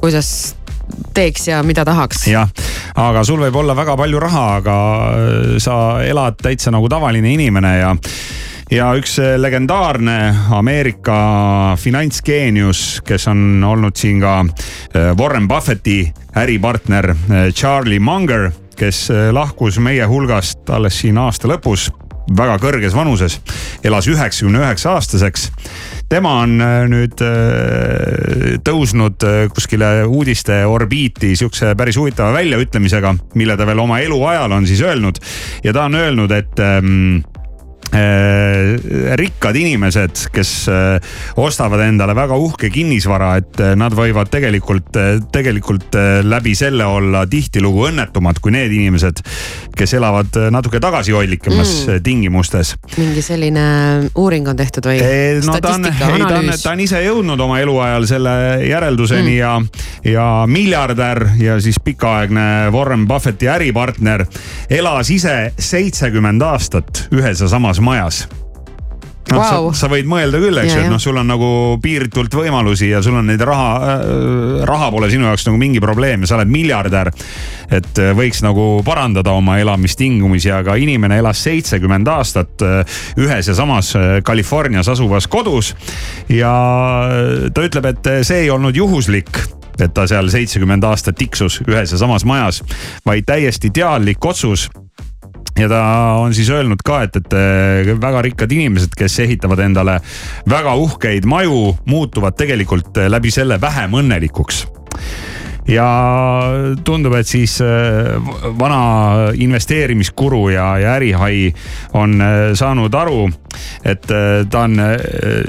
[0.00, 0.30] kuidas
[1.14, 2.26] teeks ja mida tahaks.
[2.30, 2.48] jah,
[2.94, 7.78] aga sul võib olla väga palju raha, aga äh, sa elad täitsa nagu tavaline inimene
[7.78, 7.94] ja
[8.70, 10.18] ja üks äh, legendaarne
[10.54, 11.18] Ameerika
[11.80, 16.04] finantsgeenius, kes on olnud siin ka äh, Warren Buffetti
[16.36, 17.14] äripartner
[17.54, 21.88] Charlie Munger, kes lahkus meie hulgast alles siin aasta lõpus
[22.34, 23.38] väga kõrges vanuses,
[23.84, 25.50] elas üheksakümne üheksa aastaseks.
[26.08, 33.56] tema on äh, nüüd äh, tõusnud äh, kuskile uudiste orbiiti sihukese päris huvitava väljaütlemisega, mille
[33.56, 35.18] ta veel oma eluajal on siis öelnud
[35.64, 37.35] ja ta on öelnud, et ähm, äh,
[39.16, 44.90] rikkad inimesed, kes äh, ostavad endale väga uhke kinnisvara, et äh, nad võivad tegelikult,
[45.32, 49.22] tegelikult äh, läbi selle olla tihtilugu õnnetumad kui need inimesed,
[49.76, 52.02] kes elavad äh, natuke tagasihoidlikumas Mm.
[52.02, 53.62] tingimustes mingi selline
[54.18, 54.98] uuring on tehtud või?
[55.44, 58.34] no ta on, ei ta on, ta on ise jõudnud oma eluajal selle
[58.66, 59.38] järelduseni mm.
[59.38, 59.52] ja,
[60.06, 64.26] ja miljardär ja siis pikaaegne Warren Buffetti äripartner
[64.70, 68.24] elas ise seitsekümmend aastat ühes ja samas majas
[69.30, 69.68] noh wow.
[69.74, 71.48] Sa, sa võid mõelda küll, eks ju, et noh, sul on nagu
[71.82, 76.22] piiritult võimalusi ja sul on neid raha äh,, raha pole sinu jaoks nagu mingi probleem
[76.22, 77.10] ja sa oled miljardär.
[77.66, 83.58] et äh, võiks nagu parandada oma elamistingimusi, aga inimene elas seitsekümmend aastat äh, ühes ja
[83.58, 85.74] samas äh, Californias asuvas kodus.
[86.28, 86.54] ja
[87.50, 89.42] ta ütleb, et see ei olnud juhuslik
[89.82, 92.62] et ta seal seitsekümmend aastat tiksus ühes ja samas majas,
[93.04, 94.70] vaid täiesti teadlik otsus
[95.56, 95.82] ja ta
[96.20, 99.98] on siis öelnud ka, et, et äh, väga rikkad inimesed, kes ehitavad endale
[100.48, 104.66] väga uhkeid maju, muutuvad tegelikult äh, läbi selle vähem õnnelikuks.
[105.66, 105.86] Ja
[106.86, 108.14] tundub, et siis äh,
[108.58, 111.50] vana investeerimiskuru ja, ja ärihai
[111.98, 112.20] on
[112.54, 113.26] saanud aru,
[113.82, 114.78] et ta on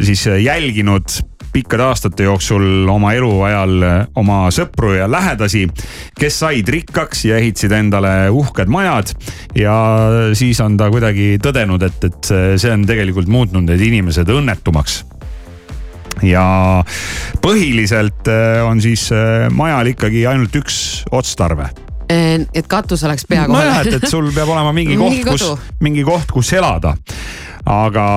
[0.01, 1.19] siis jälginud
[1.53, 5.65] pikkade aastate jooksul oma eluajal äh, oma sõpru ja lähedasi,
[6.19, 9.13] kes said rikkaks ja ehitasid endale uhked majad.
[9.55, 9.75] ja
[10.37, 15.03] siis on ta kuidagi tõdenud, et, et see on tegelikult muutnud need inimesed õnnetumaks
[16.25, 16.83] ja
[17.43, 21.69] põhiliselt äh, on siis äh, majal ikkagi ainult üks otstarve
[22.07, 23.65] et katus oleks pea kohal.
[23.67, 25.43] nojah, et, et sul peab olema mingi koht, kus
[25.83, 26.95] mingi koht, kus elada.
[27.67, 28.07] Aga,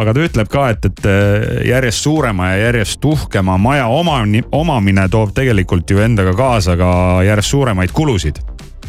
[0.00, 5.06] aga ta ütleb ka, et, et äh, järjest suurema ja järjest uhkema maja omani, omamine
[5.12, 6.90] toob tegelikult ju endaga kaasa ka
[7.26, 8.42] järjest suuremaid kulusid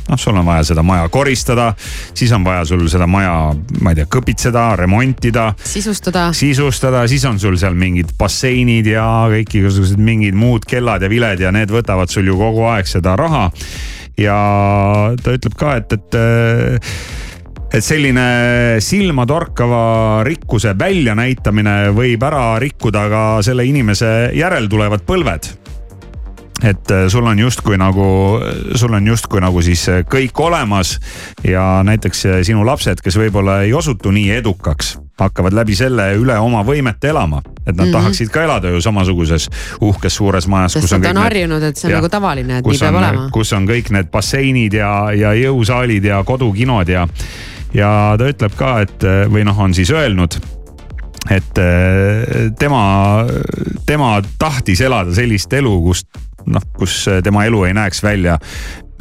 [0.09, 1.69] noh, sul on vaja seda maja koristada,
[2.13, 6.29] siis on vaja sul seda maja, ma ei tea, kõpitseda, remontida sisustada.
[6.35, 11.45] sisustada, siis on sul seal mingid basseinid ja kõik igasugused mingid muud kellad ja viled
[11.45, 13.49] ja need võtavad sul ju kogu aeg seda raha.
[14.19, 14.37] ja
[15.23, 16.19] ta ütleb ka, et, et
[17.71, 18.25] et selline
[18.83, 25.53] silmatorkava rikkuse väljanäitamine võib ära rikkuda ka selle inimese järeltulevad põlved
[26.63, 28.39] et äh, sul on justkui nagu,
[28.75, 30.97] sul on justkui nagu siis äh, kõik olemas
[31.47, 36.37] ja näiteks äh, sinu lapsed, kes võib-olla ei osutu nii edukaks, hakkavad läbi selle üle
[36.41, 37.41] oma võimete elama.
[37.65, 37.91] et nad mm -hmm.
[37.91, 39.49] tahaksid ka elada ju samasuguses
[39.81, 40.73] uhkes suures majas.
[40.73, 43.29] sest nad on harjunud, et see on ja, nagu tavaline, et nii peab on, olema.
[43.31, 47.07] kus on kõik need basseinid ja, ja jõusaalid ja kodukinod ja
[47.73, 50.39] ja ta ütleb ka, et või noh, on siis öelnud
[51.29, 52.83] et äh, tema,
[53.85, 56.09] tema tahtis elada sellist elu, kust
[56.49, 58.39] noh, kus tema elu ei näeks välja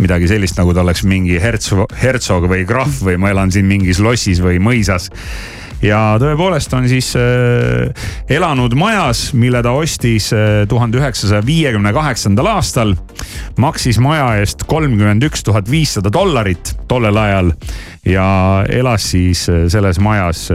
[0.00, 4.00] midagi sellist, nagu ta oleks mingi hertsog, hertsog või krahv või ma elan siin mingis
[4.02, 5.10] lossis või mõisas
[5.84, 12.52] ja tõepoolest on siis äh, elanud majas, mille ta ostis äh, tuhande üheksasaja viiekümne kaheksandal
[12.56, 12.94] aastal.
[13.60, 17.52] maksis maja eest kolmkümmend üks tuhat viissada dollarit tollel ajal
[18.06, 18.28] ja
[18.68, 20.48] elas siis äh, selles majas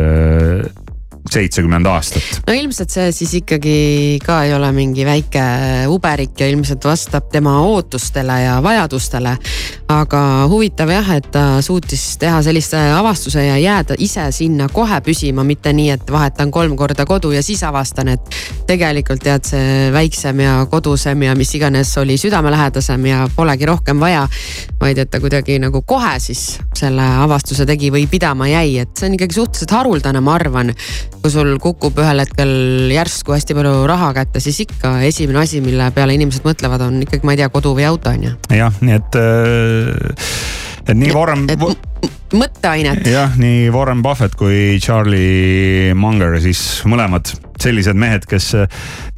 [1.32, 2.24] seitsekümmend aastat.
[2.48, 3.78] no ilmselt see siis ikkagi
[4.26, 5.44] ka ei ole mingi väike
[5.92, 9.38] uberik ja ilmselt vastab tema ootustele ja vajadustele.
[9.90, 15.44] aga huvitav jah, et ta suutis teha sellise avastuse ja jääda ise sinna kohe püsima,
[15.44, 20.40] mitte nii, et vahetan kolm korda kodu ja siis avastan, et tegelikult tead, see väiksem
[20.42, 24.28] ja kodusem ja mis iganes oli südamelähedasem ja polegi rohkem vaja.
[24.82, 29.10] vaid et ta kuidagi nagu kohe siis selle avastuse tegi või pidama jäi, et see
[29.10, 30.74] on ikkagi suhteliselt haruldane, ma arvan
[31.26, 32.52] kui sul kukub ühel hetkel
[32.94, 37.26] järsku hästi palju raha kätte, siis ikka esimene asi, mille peale inimesed mõtlevad, on ikkagi,
[37.26, 38.34] ma ei tea, kodu või auto on ju.
[38.54, 41.48] jah, nii et, äh, et nii Warren.
[42.36, 43.08] Mõtteainet.
[43.10, 48.52] jah, nii Warren Buffett kui Charlie Munger siis mõlemad sellised mehed, kes,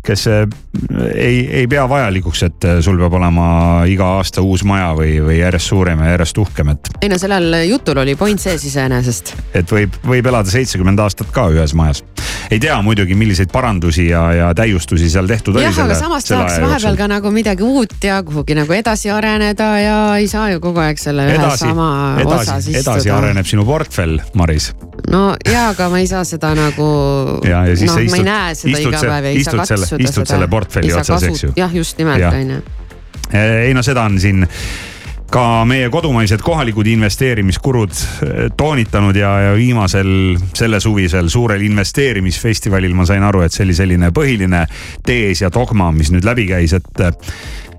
[0.05, 3.47] kes ei, ei pea vajalikuks, et sul peab olema
[3.89, 6.91] iga aasta uus maja või, või järjest suurem ja järjest uhkem, et.
[7.01, 9.33] ei no sellel jutul oli point sees iseenesest.
[9.57, 12.03] et võib, võib elada seitsekümmend aastat ka ühes majas.
[12.51, 15.65] ei tea muidugi, milliseid parandusi ja, ja täiustusi seal tehtud oli.
[15.65, 19.97] jah, aga samas tahaks vahepeal ka nagu midagi uut ja kuhugi nagu edasi areneda ja
[20.21, 21.89] ei saa ju kogu aeg selle ühe edasi, sama
[22.21, 22.76] edasi, osas istuda.
[22.81, 24.71] Edasi areneb sinu portfell, Maris.
[25.11, 26.89] no ja, aga ma ei saa seda nagu.
[27.47, 30.33] ja, ja siis no, sa istud näe seda iga päev katsuda selle, istud seda.
[30.33, 31.55] selle portfelli otsas, eks ju.
[31.57, 32.61] jah, just nimelt, on ju.
[33.37, 34.45] ei no seda on siin
[35.31, 43.25] ka meie kodumaised kohalikud investeerimiskurud eh, toonitanud ja, ja viimasel sellesuvisel suurel investeerimisfestivalil ma sain
[43.27, 44.63] aru, et see oli selline põhiline
[45.05, 47.03] tees ja dogma, mis nüüd läbi käis, et,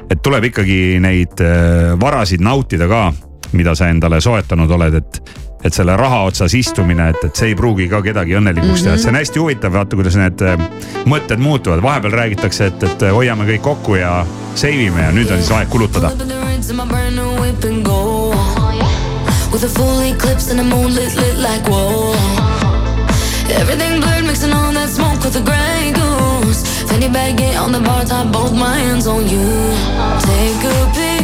[0.08, 3.06] et tuleb ikkagi neid eh, varasid nautida ka,
[3.52, 5.22] mida sa endale soetanud oled, et
[5.64, 8.92] et selle raha otsas istumine, et, et see ei pruugi ka kedagi õnnelikuks teha.
[8.92, 8.94] Mm, -hmm.
[8.94, 10.60] et see on hästi huvitav, vaata kuidas need äh,
[11.04, 15.42] mõtted muutuvad, vahepeal räägitakse, et, et hoiame kõik kokku ja save ime ja nüüd on
[15.42, 16.12] siis aeg kulutada.
[19.50, 22.14] With a full eclipse and a moonlit lit like whoa
[23.48, 26.62] Everything blurred mixing all that smoke with the gray goose.
[26.86, 29.48] Fanny bag on the bar top, both my hands on you.
[30.20, 31.17] Take a picture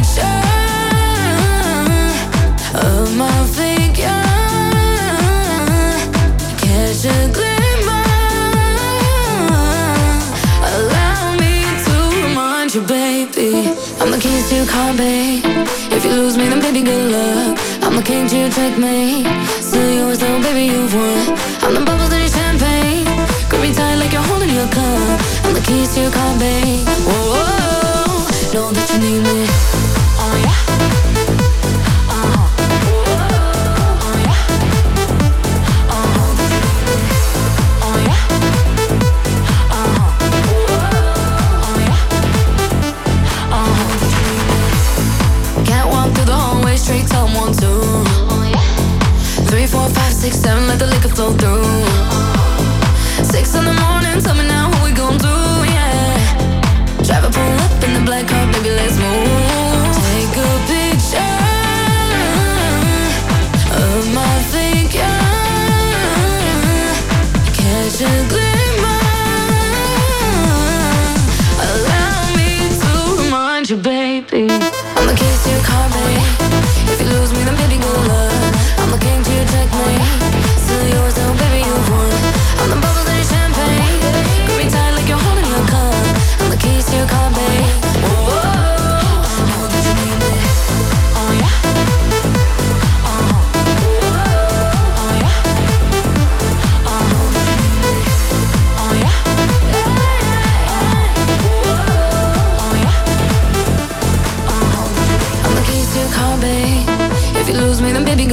[14.93, 15.43] babe.
[15.91, 17.57] If you lose me, then baby, good luck.
[17.81, 19.25] I'm the king to your checkmate.
[19.61, 21.37] Still yours, though, baby, you've won.
[21.63, 23.05] I'm the bubbles in your champagne.
[23.49, 25.19] Grip me tight like you're holding your cup.
[25.45, 26.85] I'm the keys to your car, babe.
[27.07, 29.94] Whoa, whoa, know that you need me.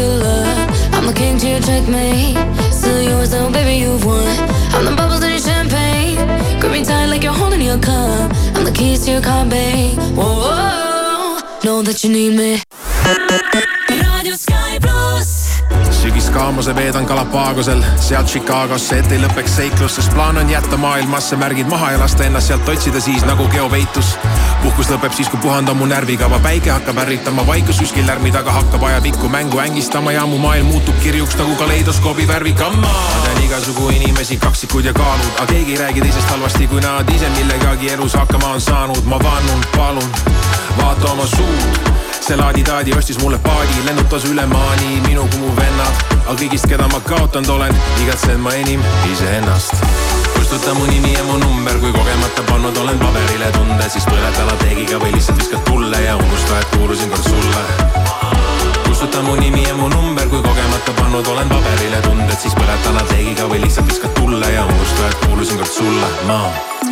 [0.01, 2.37] I'm the king to your checkmate.
[2.73, 4.27] Still yours, oh baby, you've won.
[4.75, 6.17] I'm the bubbles in your champagne.
[6.61, 8.33] Grip me tight like you're holding your cup.
[8.55, 9.99] I'm the keys to your car, babe.
[10.17, 13.82] Whoa, whoa, know that you need me.
[16.13, 16.23] Pluss.
[16.23, 21.69] sügiskaamuse veedan Galapagosel, sealt Chicagosse, et ei lõpeks seiklus, sest plaan on jätta maailmasse märgid
[21.71, 24.19] maha ja lasta ennast sealt otsida siis nagu geopeitus.
[24.63, 28.83] puhkus lõpeb siis, kui puhandan mu närvikava, päike hakkab ärritama, vaikus kuskil lärmi taga hakkab
[28.83, 32.93] ajapikku mängu ängistama ja mu maailm muutub kirjuks nagu kaleidoskoobi värvikamma.
[32.93, 37.09] ma tean igasugu inimesi, kaksikud ja kaalud, aga keegi ei räägi teisest halvasti, kui nad
[37.15, 39.05] ise millegagi elus hakkama on saanud.
[39.05, 40.11] ma vannun, palun,
[40.79, 46.03] vaata oma suud see laadi-taadi ostis mulle paadi, lennutas üle maani minu kui mu vennad.
[46.27, 49.75] aga kõigist, keda ma kaotanud olen, igatsen ma enim iseennast.
[50.37, 55.01] kustuta mu nimi ja mu number, kui kogemata pannud olen paberile tunde, siis põleta lateegiga
[55.03, 57.65] või lihtsalt viskad tulle ja unusta, et kuulusin kord sulle.
[58.87, 63.51] kustuta mu nimi ja mu number, kui kogemata pannud olen paberile tunded, siis põleta lateegiga
[63.51, 66.92] või lihtsalt viskad tulle ja unusta, et kuulusin kord sulle, ma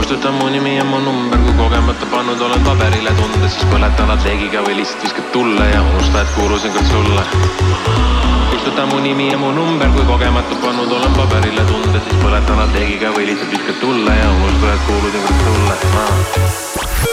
[0.00, 4.62] kustuta mu nimi ja mu number, kui kogemata pannud olen paberile tunded, siis põleta lateegiga
[4.64, 7.26] või lihtsalt viskad tulle ja unusta, et kuulusin kord sulle
[8.54, 13.12] kustuta mu nimi ja mu number, kui kogemata pannud olen paberile tunded, siis põleta lateegiga
[13.18, 17.09] või lihtsalt viskad tulle ja unusta, et kuulusin kord sulle ma.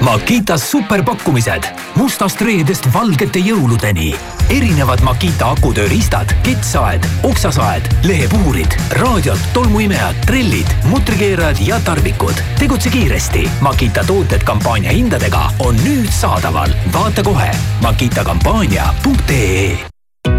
[0.00, 1.62] Makitas superpakkumised
[1.98, 4.14] mustast reedest valgete jõuludeni.
[4.50, 12.34] erinevad Makita akutööriistad, kettsaed, oksasaed, lehepuhurid, raadiod, tolmuimejad, trellid, mutrikeerajad ja tarvikud.
[12.58, 16.70] tegutse kiiresti, Makita tooted kampaania hindadega on nüüd saadaval.
[16.92, 17.50] vaata kohe
[17.82, 19.87] makitakampaania.ee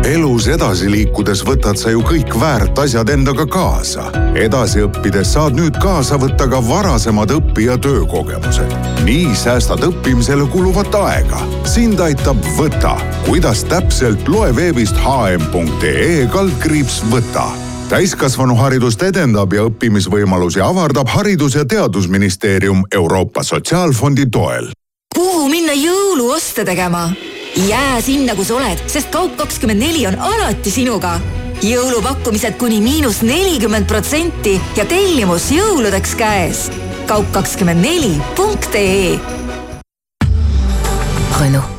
[0.06, 4.10] elus edasi liikudes võtad sa ju kõik väärt asjad endaga kaasa.
[4.36, 8.72] edasi õppides saad nüüd kaasa võtta ka varasemad õpi- ja töökogemused.
[9.04, 11.40] nii säästad õppimisele kuluvat aega.
[11.64, 12.98] sind aitab Võta.
[13.26, 17.48] kuidas täpselt, loe veebist hm.ee kaldkriips Võta
[17.90, 24.72] täiskasvanuharidust edendab ja õppimisvõimalusi avardab Haridus- ja Teadusministeerium Euroopa Sotsiaalfondi toel.
[25.16, 27.10] kuhu minna jõuluoste tegema?
[27.68, 31.20] Jää sinna, kus oled, sest Kaup24 on alati sinuga.
[31.64, 36.72] jõulupakkumised kuni miinus nelikümmend protsenti ja tellimus jõuludeks käes.
[37.08, 39.20] kaup24.ee
[41.40, 41.79] Renault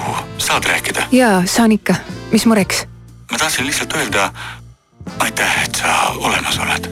[0.00, 1.02] tšau, saad rääkida?
[1.12, 1.94] jaa, saan ikka.
[2.32, 2.86] mis mureks?
[3.30, 4.30] ma tahtsin lihtsalt öelda
[5.18, 6.90] aitäh, et sa olemas oled.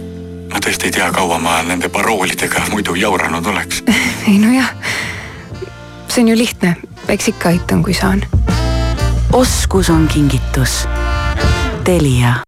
[0.52, 3.82] ma tõesti ei tea, kaua ma nende paroolidega muidu jauranud oleks.
[4.28, 4.70] ei nojah,
[6.08, 6.76] see on ju lihtne,
[7.08, 8.24] eks ikka aitan, kui saan.
[9.32, 10.84] oskus on kingitus.
[11.84, 12.38] Telia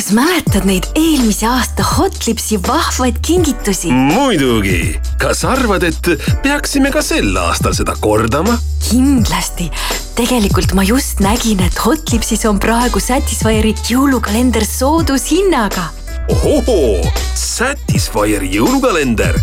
[0.00, 3.90] kas mäletad neid eelmise aasta Hotlipsi vahvaid kingitusi?
[3.92, 6.08] muidugi, kas arvad, et
[6.40, 8.56] peaksime ka sel aastal seda kordama?
[8.86, 9.68] kindlasti.
[10.16, 15.90] tegelikult ma just nägin, et Hotlipsis on praegu Satisfyeri jõulukalender soodushinnaga.
[16.32, 17.04] ohohoo,
[17.36, 19.36] Satisfyeri jõulukalender.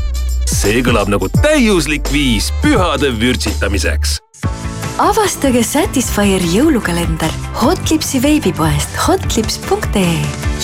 [0.50, 4.24] see kõlab nagu täiuslik viis pühade vürtsitamiseks
[4.98, 10.16] avastage Satisfyeri jõulukalender Hotlipsi veebipoest hotlips.ee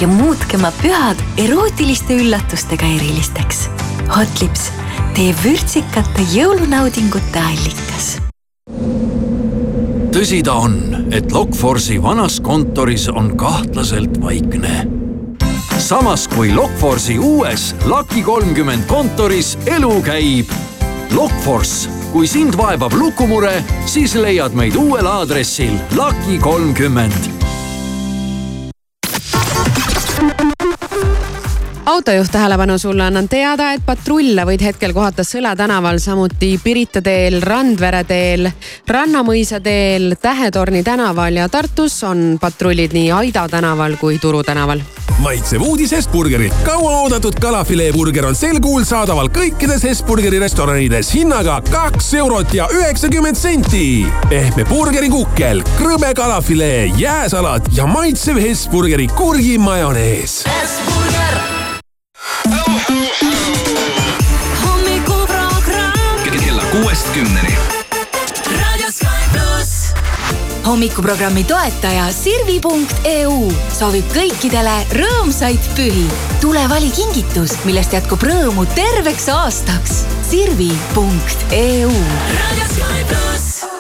[0.01, 3.67] ja muutke oma pühad erootiliste üllatustega erilisteks.
[4.09, 4.69] Hotlips,
[5.13, 8.09] teie vürtsikate jõulunaudingute allikas.
[10.13, 10.75] tõsi ta on,
[11.11, 14.87] et Lokforce'i vanas kontoris on kahtlaselt vaikne.
[15.77, 20.49] samas kui Lokforce'i uues Lucky kolmkümmend kontoris elu käib.
[21.11, 23.55] Lokforce, kui sind vaevab lukumure,
[23.89, 27.31] siis leiad meid uuel aadressil Lucky kolmkümmend
[31.85, 37.41] autojuht tähelepanu sulle annan teada, et patrulle võid hetkel kohata Sõle tänaval, samuti Pirita teel,
[37.41, 38.49] Randvere teel,
[38.87, 44.85] Rannamõisa teel, Tähetorni tänaval ja Tartus on patrullid nii Aida tänaval kui Turu tänaval
[45.19, 46.53] maitsev uudis Hesburgerilt.
[46.63, 54.05] kauaoodatud kalafileeburger on sel kuul saadaval kõikides Hesburgeri restoranides hinnaga kaks eurot ja üheksakümmend senti.
[54.29, 60.43] pehme burgerikukkel, krõbe kalafilee, jääsalat ja maitsev Hesburgeri kurgimajonees.
[60.47, 61.39] Hesburger
[64.65, 67.72] hommikuprogramm kella kuuest kümneni.
[70.65, 73.35] Hommikuprogrammi toetaja Sirvi.eu
[73.73, 76.07] soovib kõikidele rõõmsaid pühi.
[76.41, 80.03] tule vali kingitus, millest jätkub rõõmu terveks aastaks.
[80.29, 81.91] Sirvi.eu.
[81.91, 83.72] raadio Sky pluss.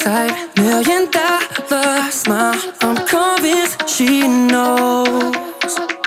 [0.00, 2.54] Type, million dollar smile.
[2.80, 5.99] I'm convinced she knows.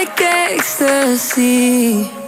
[0.00, 2.19] Like ecstasy.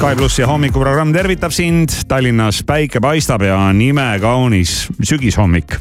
[0.00, 1.92] Sky plussi hommikuprogramm tervitab sind.
[2.08, 5.74] Tallinnas päike paistab ja on imekaunis sügishommik.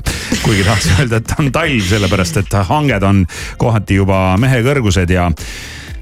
[0.43, 3.21] kuigi tahaks öelda, et on talv, sellepärast et hanged on
[3.57, 5.29] kohati juba mehe kõrgused ja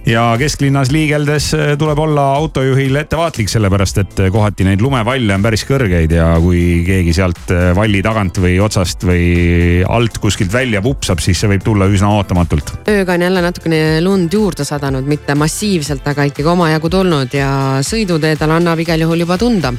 [0.07, 5.43] ja kesklinnas liigeldes eh, tuleb olla autojuhil ettevaatlik, sellepärast et eh, kohati neid lumevalle on
[5.43, 10.81] päris kõrgeid ja kui keegi sealt eh, valli tagant või otsast või alt kuskilt välja
[10.83, 12.71] vupsab, siis see võib tulla üsna ootamatult.
[12.87, 17.51] ööga on jälle natukene lund juurde sadanud, mitte massiivselt, aga ikkagi omajagu tulnud ja
[17.83, 19.73] sõiduteedel annab igal juhul juba tunda.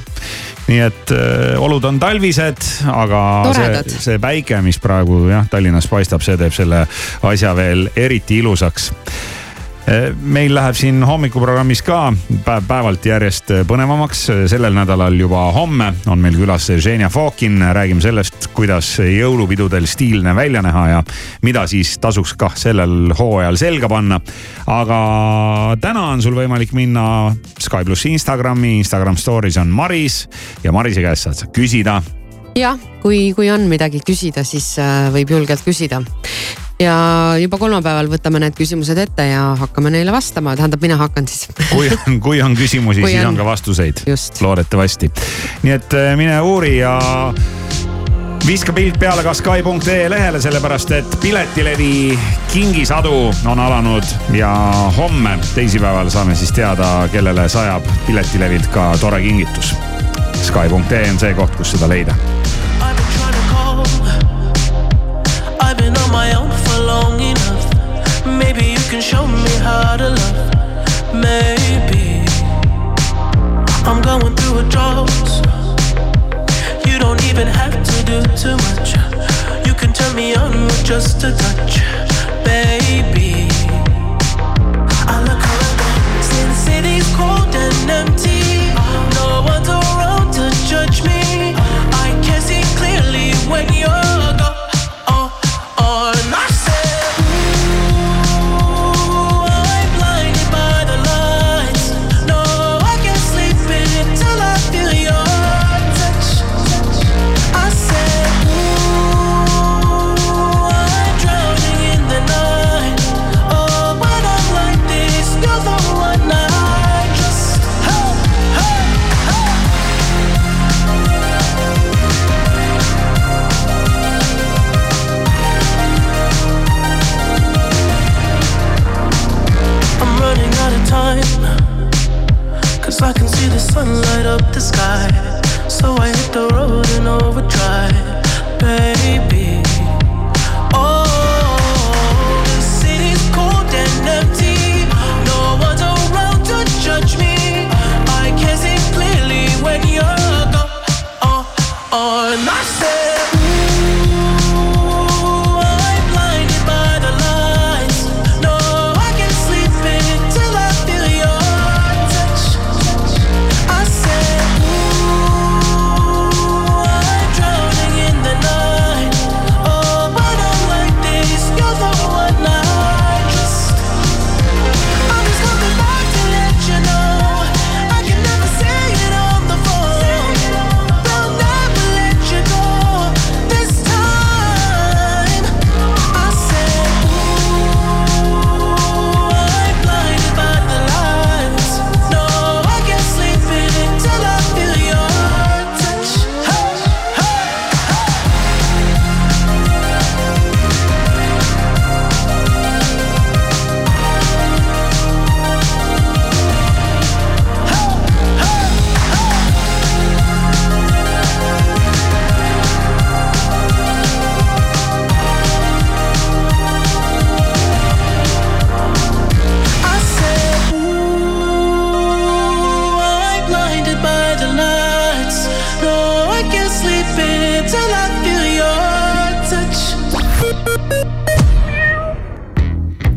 [0.68, 3.88] nii et öö, olud on talvised, aga Toredad.
[3.88, 6.84] see, see päike, mis praegu jah, Tallinnas paistab, see teeb selle
[7.24, 8.92] asja veel eriti ilusaks
[10.20, 12.10] meil läheb siin hommikuprogrammis ka
[12.44, 14.24] päev päevalt järjest põnevamaks.
[14.50, 20.62] sellel nädalal juba homme on meil külas Ženja Fokin, räägime sellest, kuidas jõulupidudel stiilne välja
[20.62, 21.02] näha ja
[21.42, 24.20] mida siis tasuks kah sellel hooajal selga panna.
[24.66, 25.00] aga
[25.80, 30.26] täna on sul võimalik minna Sky plussi Instagrami, Instagram story's on Maris
[30.64, 32.02] ja Marise käest saad sa küsida
[32.58, 36.02] jah, kui, kui on midagi küsida, siis äh, võib julgelt küsida.
[36.82, 36.96] Ja
[37.42, 41.48] juba kolmapäeval võtame need küsimused ette ja hakkame neile vastama, tähendab, mina hakkan siis.
[41.72, 43.32] kui on, kui on küsimusi, siis on.
[43.32, 44.04] on ka vastuseid.
[44.40, 45.10] loodetavasti.
[45.62, 46.98] nii et äh, mine uuri ja
[48.46, 52.18] viska pilt peale ka Sky.ee lehele, sellepärast et Piletilevi
[52.52, 54.52] kingisadu on alanud ja
[54.96, 59.74] homme, teisipäeval saame siis teada, kellele sajab Piletilevilt ka tore kingitus.
[60.42, 62.14] Sky.ee on see koht, kus seda leida.
[65.60, 66.47] I've been on my own
[68.90, 70.54] can show me how to love.
[71.12, 72.24] Maybe
[73.84, 75.10] I'm going through a drought.
[76.86, 78.94] You don't even have to do too much.
[79.66, 81.80] You can turn me on with just a touch,
[82.46, 83.48] baby.
[85.06, 88.27] I look around since city's cold and empty.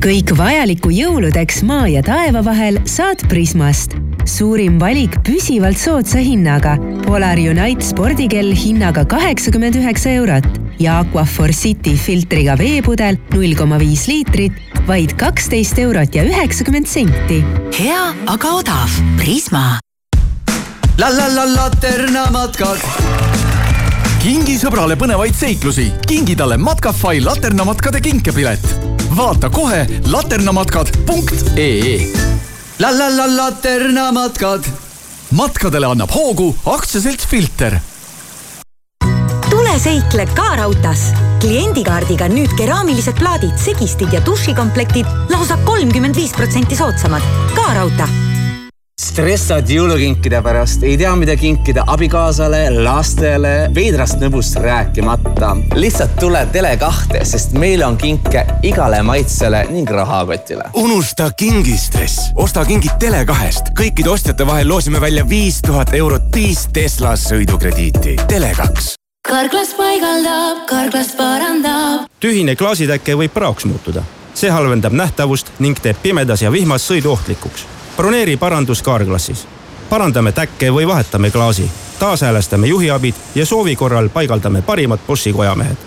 [0.02, 3.94] Kõik vajaliku jõuludeks maa ja taeva vahel saad Prismast.
[4.26, 6.76] suurim valik püsivalt soodsa hinnaga.
[7.06, 10.46] Polar Unite spordikell hinnaga kaheksakümmend üheksa eurot
[10.80, 14.54] ja Aquafor City filtriga veepudel null koma viis liitrit,
[14.88, 17.44] vaid kaksteist eurot ja üheksakümmend senti.
[17.80, 18.90] hea, aga odav.
[19.18, 19.80] Prisma.
[20.98, 23.31] la la la Laterna matkad
[24.22, 28.68] kingi sõbrale põnevaid seiklusi, kingi talle Matkafai laternamatkade kinkepilet
[29.18, 29.82] vaata kohe
[30.14, 31.96] laternamatkad.ee.
[32.80, 34.70] la la la laternamatkad.
[35.32, 37.80] matkadele annab hoogu aktsiaselts Filter
[39.50, 41.10] tule seikle ka raudtees.
[41.42, 47.26] kliendikaardiga nüüd keraamilised plaadid, segistid ja dušikomplektid lausa kolmkümmend viis protsenti soodsamad.
[47.56, 48.31] ka raudtee
[49.12, 55.56] stressad jõulukinkide pärast, ei tea, mida kinkida abikaasale, lastele, veidrast nõbust rääkimata.
[55.76, 60.70] lihtsalt tule Tele2-te, sest meil on kinke igale maitsele ning rahakotile.
[60.74, 63.74] unusta kingistress, osta kingid Tele2-st.
[63.80, 68.16] kõikide ostjate vahel loosime välja viis tuhat eurot viis Tesla sõidukrediiti.
[68.32, 68.96] Tele2
[69.28, 72.08] karklas paigaldab, karklas parandab.
[72.20, 74.04] tühine klaasitäke võib praoks muutuda.
[74.34, 79.48] see halvendab nähtavust ning teeb pimedas ja vihmas sõidu ohtlikuks broneeri parandus Carglassis.
[79.90, 85.78] parandame täkke või vahetame klaasi, taashäälestame juhiabid ja soovi korral paigaldame parimad Boschi kojamehed.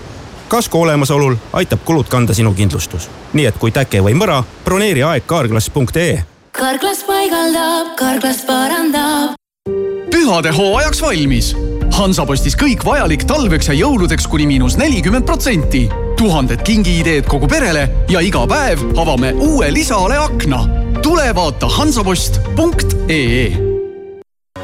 [0.49, 3.11] kasko olemasolul aitab kulud kanda sinu kindlustus.
[3.33, 6.25] nii et kui täke või mõra, broneeri aeg carglass.ee.
[6.53, 9.35] Carglass paigaldab, Carglass parandab.
[10.11, 11.57] pühade hooajaks valmis
[11.95, 15.85] Hansapostis kõik vajalik talveks ja jõuludeks kuni miinus nelikümmend protsenti
[16.19, 20.84] tuhanded kingiideed kogu perele ja iga päev avame uue lisaale akna.
[21.15, 23.53] Tule vaata hansapost.ee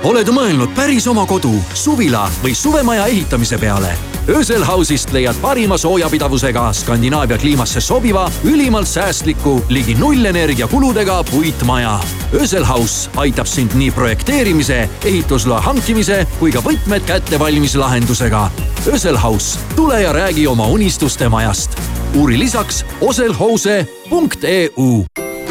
[0.05, 3.93] oled mõelnud päris oma kodu, suvila või suvemaja ehitamise peale?
[4.35, 12.01] Ösel House'ist leiad parima soojapidavusega Skandinaavia kliimasse sobiva, ülimalt säästliku, ligi nullenergia kuludega puitmaja.
[12.35, 18.49] Ösel House aitab sind nii projekteerimise, ehitusloa hankimise kui ka võtmed kätte valmis lahendusega.
[18.91, 21.79] Ösel House, tule ja räägi oma unistuste majast.
[22.19, 25.05] uuri lisaks oselhouse.eu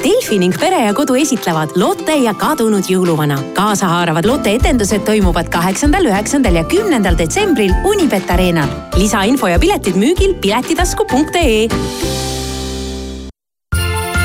[0.03, 3.35] Delfi ning Pere ja Kodu esitlevad Lotte ja kadunud jõuluvana.
[3.53, 8.69] kaasahaaravad Lotte etendused toimuvad kaheksandal, üheksandal ja kümnendal detsembril Unibet Arenal.
[8.95, 11.67] lisainfo ja piletid müügil piletitasku.ee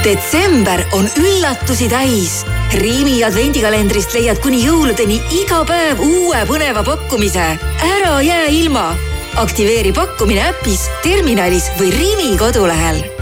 [0.05, 2.45] detsember on üllatusi täis.
[2.77, 7.59] Riimi advendikalendrist leiad kuni jõuludeni iga päev uue põneva pakkumise.
[7.97, 8.95] ära jää ilma.
[9.37, 13.13] aktiveeri pakkumine äpis, terminalis või Rimi kodulehel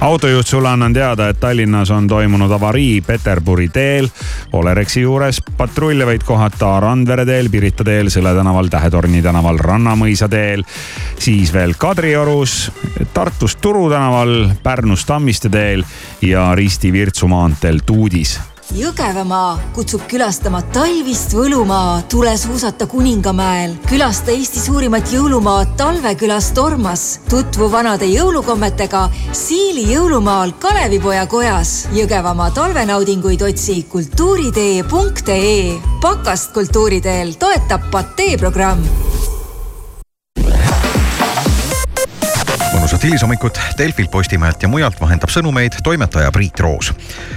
[0.00, 4.08] autojuht, sulle annan teada, et Tallinnas on toimunud avarii Peterburi teel,
[4.52, 5.40] Olerexi juures.
[5.56, 10.64] patrulle võid kohata Randvere teel, Pirita teel, Sõle tänaval, Tähetorni tänaval, Rannamõisa teel.
[11.18, 12.72] siis veel Kadriorus,
[13.14, 15.84] Tartus Turu tänaval, Pärnus Tammiste teel
[16.22, 18.38] ja Risti-Virtsu maanteel Tuudis
[18.76, 23.78] Jõgevamaa kutsub külastama talvist võlumaa, tule suusata Kuningamäel.
[23.88, 27.20] külasta Eesti suurimat jõulumaad talvekülas Tormas.
[27.30, 31.88] tutvu vanade jõulukommetega Siili jõulumaal Kalevipoja kojas.
[31.92, 35.80] Jõgevamaa talvenaudinguid otsi kultuuritee.ee.
[36.00, 38.84] pakast kultuuriteel toetab Patee programm
[42.88, 46.94] mõnusat hilisommikut Delfilt, Postimehelt ja mujalt vahendab sõnumeid toimetaja Priit Roos.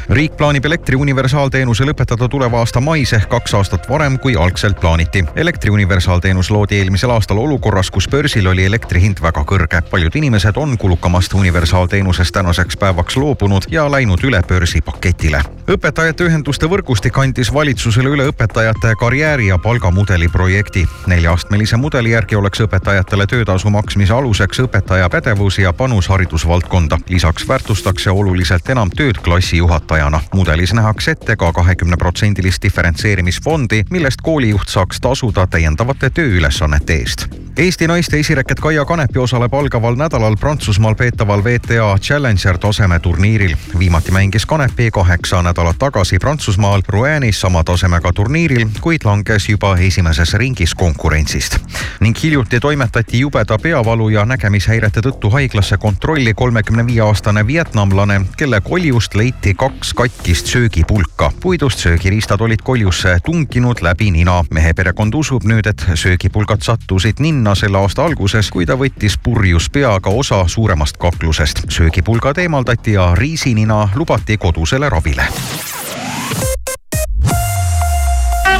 [0.09, 5.25] riik plaanib elektri universaalteenuse lõpetada tuleva aasta mais ehk kaks aastat varem, kui algselt plaaniti.
[5.35, 9.81] elektri universaalteenus loodi eelmisel aastal olukorras, kus börsil oli elektri hind väga kõrge.
[9.89, 15.41] paljud inimesed on kulukamast universaalteenusest tänaseks päevaks loobunud ja läinud üle börsipaketile.
[15.67, 20.87] õpetajate ühenduste võrgustik andis valitsusele üle õpetajate karjääri ja palgamudeli projekti.
[21.07, 26.97] nelja-astmelise mudeli järgi oleks õpetajatele töötasu maksmise aluseks õpetaja pädevus pädevus ja panus haridusvaldkonda.
[27.09, 30.21] lisaks väärtustakse oluliselt enam tööd klassijuhatajana.
[30.33, 37.27] mudelis nähakse ette ka kahekümneprotsendilist diferentseerimisfondi, millest koolijuht saaks tasuda täiendavate tööülesannete eest.
[37.57, 43.55] Eesti naiste esireket Kaia Kanepi osaleb algaval nädalal Prantsusmaal peetaval WTA Challenger taseme turniiril.
[43.79, 50.33] viimati mängis Kanepi kaheksa nädalat tagasi Prantsusmaal Rouenis sama tasemega turniiril, kuid langes juba esimeses
[50.33, 51.57] ringis konkurentsist.
[51.99, 58.61] ning hiljuti toimetati jubeda peavalu ja nägemishäirete tõttu haiglasse kontrolli kolmekümne viie aastane vietnamlane, kelle
[58.61, 61.31] koljust leiti kaks katkist söögipulka.
[61.41, 64.43] puidust söögiriistad olid koljusse tunginud läbi nina.
[64.53, 69.69] mehe perekond usub nüüd, et söögipulgad sattusid ninna selle aasta alguses, kui ta võttis purjus
[69.69, 71.65] peaga osa suuremast kaklusest.
[71.69, 75.27] söögipulgad eemaldati ja riisinina lubati kodusele ravile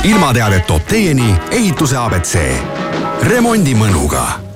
[0.04, 2.38] ilmateadet toob teieni ehituse abc.
[3.22, 4.51] remondimõnuga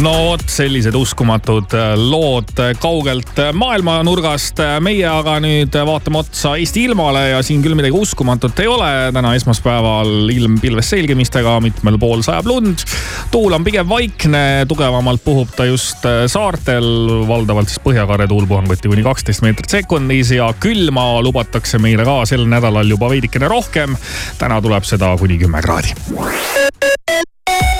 [0.00, 4.60] no vot, sellised uskumatud lood kaugelt maailmanurgast.
[4.84, 8.90] meie aga nüüd vaatame otsa Eesti ilmale ja siin küll midagi uskumatut ei ole.
[9.16, 12.84] täna esmaspäeval ilm pilves selgimistega, mitmel pool sajab lund.
[13.32, 16.86] tuul on pigem vaikne, tugevamalt puhub ta just saartel,
[17.28, 22.92] valdavalt siis põhjakarre tuulpuhanguti kuni kaksteist meetrit sekundis ja külma lubatakse meile ka sel nädalal
[22.92, 23.96] juba veidikene rohkem.
[24.38, 26.69] täna tuleb seda kuni kümme kraadi